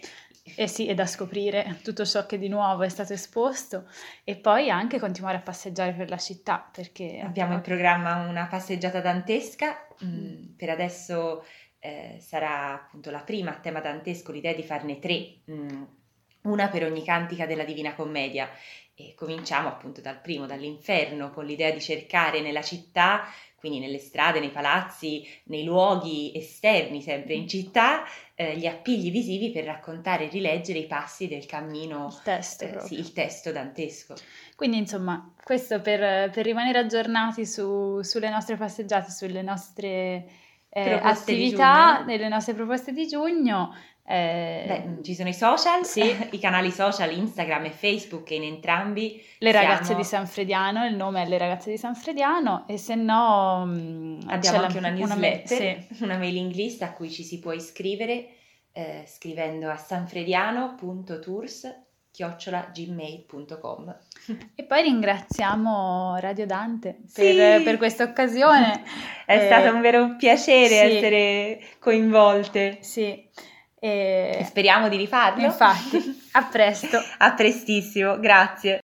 Eh 0.56 0.66
sì, 0.66 0.88
e 0.88 0.94
da 0.94 1.06
scoprire 1.06 1.78
tutto 1.84 2.04
ciò 2.04 2.26
che 2.26 2.36
di 2.36 2.48
nuovo 2.48 2.82
è 2.82 2.88
stato 2.88 3.12
esposto 3.12 3.88
e 4.24 4.34
poi 4.34 4.68
anche 4.68 4.98
continuare 4.98 5.36
a 5.36 5.40
passeggiare 5.40 5.92
per 5.92 6.10
la 6.10 6.18
città 6.18 6.68
perché 6.70 7.20
abbiamo 7.24 7.54
in 7.54 7.60
programma 7.62 8.26
una 8.28 8.46
passeggiata 8.46 9.00
dantesca, 9.00 9.86
mm, 10.04 10.56
per 10.56 10.70
adesso 10.70 11.44
eh, 11.84 12.16
sarà 12.18 12.72
appunto 12.72 13.10
la 13.10 13.20
prima 13.20 13.50
a 13.50 13.60
tema 13.60 13.80
dantesco, 13.80 14.32
l'idea 14.32 14.54
di 14.54 14.62
farne 14.62 14.98
tre, 14.98 15.34
mh, 15.44 15.52
mm, 15.52 15.82
una 16.44 16.68
per 16.68 16.84
ogni 16.84 17.04
cantica 17.04 17.44
della 17.44 17.64
Divina 17.64 17.94
Commedia. 17.94 18.48
E 18.94 19.12
cominciamo 19.14 19.68
appunto 19.68 20.00
dal 20.00 20.20
primo, 20.20 20.46
dall'inferno, 20.46 21.30
con 21.30 21.44
l'idea 21.44 21.70
di 21.72 21.80
cercare 21.80 22.40
nella 22.40 22.62
città, 22.62 23.24
quindi 23.56 23.80
nelle 23.80 23.98
strade, 23.98 24.40
nei 24.40 24.50
palazzi, 24.50 25.26
nei 25.44 25.64
luoghi 25.64 26.32
esterni, 26.34 27.02
sempre 27.02 27.34
in 27.34 27.48
città, 27.48 28.04
eh, 28.34 28.56
gli 28.56 28.66
appigli 28.66 29.10
visivi 29.10 29.50
per 29.50 29.64
raccontare 29.64 30.24
e 30.24 30.28
rileggere 30.28 30.78
i 30.78 30.86
passi 30.86 31.28
del 31.28 31.44
cammino, 31.44 32.06
il 32.06 32.22
testo, 32.22 32.64
eh, 32.64 32.80
sì, 32.80 32.94
il 32.94 33.12
testo 33.12 33.52
dantesco. 33.52 34.14
Quindi 34.54 34.78
insomma, 34.78 35.34
questo 35.42 35.80
per, 35.80 36.30
per 36.30 36.44
rimanere 36.44 36.78
aggiornati 36.78 37.44
su, 37.44 38.00
sulle 38.00 38.30
nostre 38.30 38.56
passeggiate, 38.56 39.10
sulle 39.10 39.42
nostre 39.42 40.43
eh, 40.74 40.98
attività 41.00 42.04
nelle 42.04 42.28
nostre 42.28 42.52
proposte 42.54 42.92
di 42.92 43.06
giugno. 43.06 43.74
Eh, 44.06 44.64
Beh, 44.66 44.98
ci 45.02 45.14
sono 45.14 45.30
i 45.30 45.34
social, 45.34 45.86
sì. 45.86 46.02
i 46.32 46.38
canali 46.38 46.70
social 46.70 47.10
Instagram 47.10 47.64
e 47.66 47.70
Facebook 47.70 48.30
in 48.32 48.42
entrambi 48.42 49.18
le 49.38 49.52
ragazze 49.52 49.84
siamo... 49.84 50.00
di 50.00 50.06
San 50.06 50.26
Frediano, 50.26 50.84
il 50.84 50.94
nome 50.94 51.22
è 51.22 51.26
Le 51.26 51.38
ragazze 51.38 51.70
di 51.70 51.78
San 51.78 51.94
Frediano 51.94 52.66
e 52.66 52.76
se 52.76 52.96
no 52.96 53.64
mm, 53.66 54.20
abbiamo 54.26 54.58
anche 54.58 54.80
la, 54.80 54.88
una 54.88 54.96
newsletter, 54.96 55.60
una, 55.60 55.80
sì. 55.90 55.94
una 56.04 56.18
mailing 56.18 56.52
list 56.52 56.82
a 56.82 56.92
cui 56.92 57.10
ci 57.10 57.22
si 57.22 57.38
può 57.38 57.52
iscrivere 57.52 58.26
eh, 58.72 59.04
scrivendo 59.06 59.70
a 59.70 59.76
sanfrediano.tours 59.76 61.83
chiocciolagmail.com 62.14 63.96
e 64.54 64.62
poi 64.62 64.82
ringraziamo 64.82 66.16
Radio 66.18 66.46
Dante 66.46 67.00
per, 67.12 67.58
sì. 67.58 67.62
per 67.64 67.76
questa 67.76 68.04
occasione. 68.04 68.84
È 69.26 69.36
eh, 69.36 69.46
stato 69.46 69.74
un 69.74 69.80
vero 69.80 70.14
piacere 70.16 70.68
sì. 70.68 70.96
essere 70.96 71.60
coinvolte. 71.80 72.78
Sì. 72.82 73.28
E... 73.80 74.42
speriamo 74.44 74.88
di 74.88 74.96
rifarlo. 74.96 75.44
infatti 75.44 76.28
a 76.32 76.44
presto. 76.44 76.98
A 77.18 77.32
prestissimo 77.32 78.18
grazie 78.20 78.83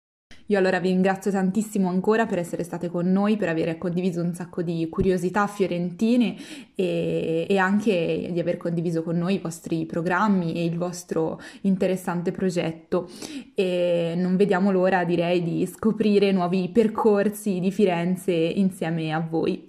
Io 0.47 0.57
allora 0.57 0.79
vi 0.79 0.89
ringrazio 0.89 1.31
tantissimo 1.31 1.87
ancora 1.87 2.25
per 2.25 2.37
essere 2.37 2.63
state 2.63 2.89
con 2.89 3.09
noi, 3.11 3.37
per 3.37 3.49
aver 3.49 3.77
condiviso 3.77 4.21
un 4.21 4.33
sacco 4.33 4.61
di 4.61 4.87
curiosità 4.89 5.47
fiorentine 5.47 6.35
e, 6.75 7.45
e, 7.47 7.57
anche 7.57 8.29
di 8.31 8.39
aver 8.39 8.57
condiviso 8.57 9.03
con 9.03 9.17
noi 9.17 9.35
i 9.35 9.39
vostri 9.39 9.85
programmi 9.85 10.55
e 10.55 10.65
il 10.65 10.77
vostro 10.77 11.39
interessante 11.61 12.31
progetto. 12.31 13.09
E 13.55 14.15
non 14.17 14.35
vediamo 14.35 14.71
l'ora, 14.71 15.05
direi, 15.05 15.41
di 15.41 15.65
scoprire 15.65 16.31
nuovi 16.31 16.69
percorsi 16.73 17.59
di 17.59 17.71
Firenze 17.71 18.33
insieme 18.33 19.13
a 19.13 19.19
voi. 19.19 19.63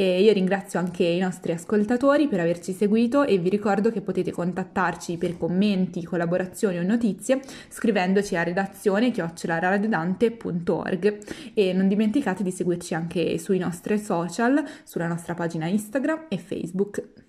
E 0.00 0.22
io 0.22 0.32
ringrazio 0.32 0.78
anche 0.78 1.02
i 1.02 1.18
nostri 1.18 1.50
ascoltatori 1.50 2.28
per 2.28 2.38
averci 2.38 2.72
seguito 2.72 3.24
e 3.24 3.38
vi 3.38 3.48
ricordo 3.48 3.90
che 3.90 4.00
potete 4.00 4.30
contattarci 4.30 5.16
per 5.16 5.36
commenti, 5.36 6.04
collaborazioni 6.04 6.78
o 6.78 6.84
notizie 6.84 7.40
scrivendoci 7.68 8.36
a 8.36 8.44
redazione 8.44 9.10
chiocciolaradiodante.org 9.10 11.18
e 11.52 11.72
non 11.72 11.88
dimenticate 11.88 12.44
di 12.44 12.52
seguirci 12.52 12.94
anche 12.94 13.38
sui 13.38 13.58
nostri 13.58 13.98
social, 13.98 14.62
sulla 14.84 15.08
nostra 15.08 15.34
pagina 15.34 15.66
Instagram 15.66 16.26
e 16.28 16.38
Facebook. 16.38 17.27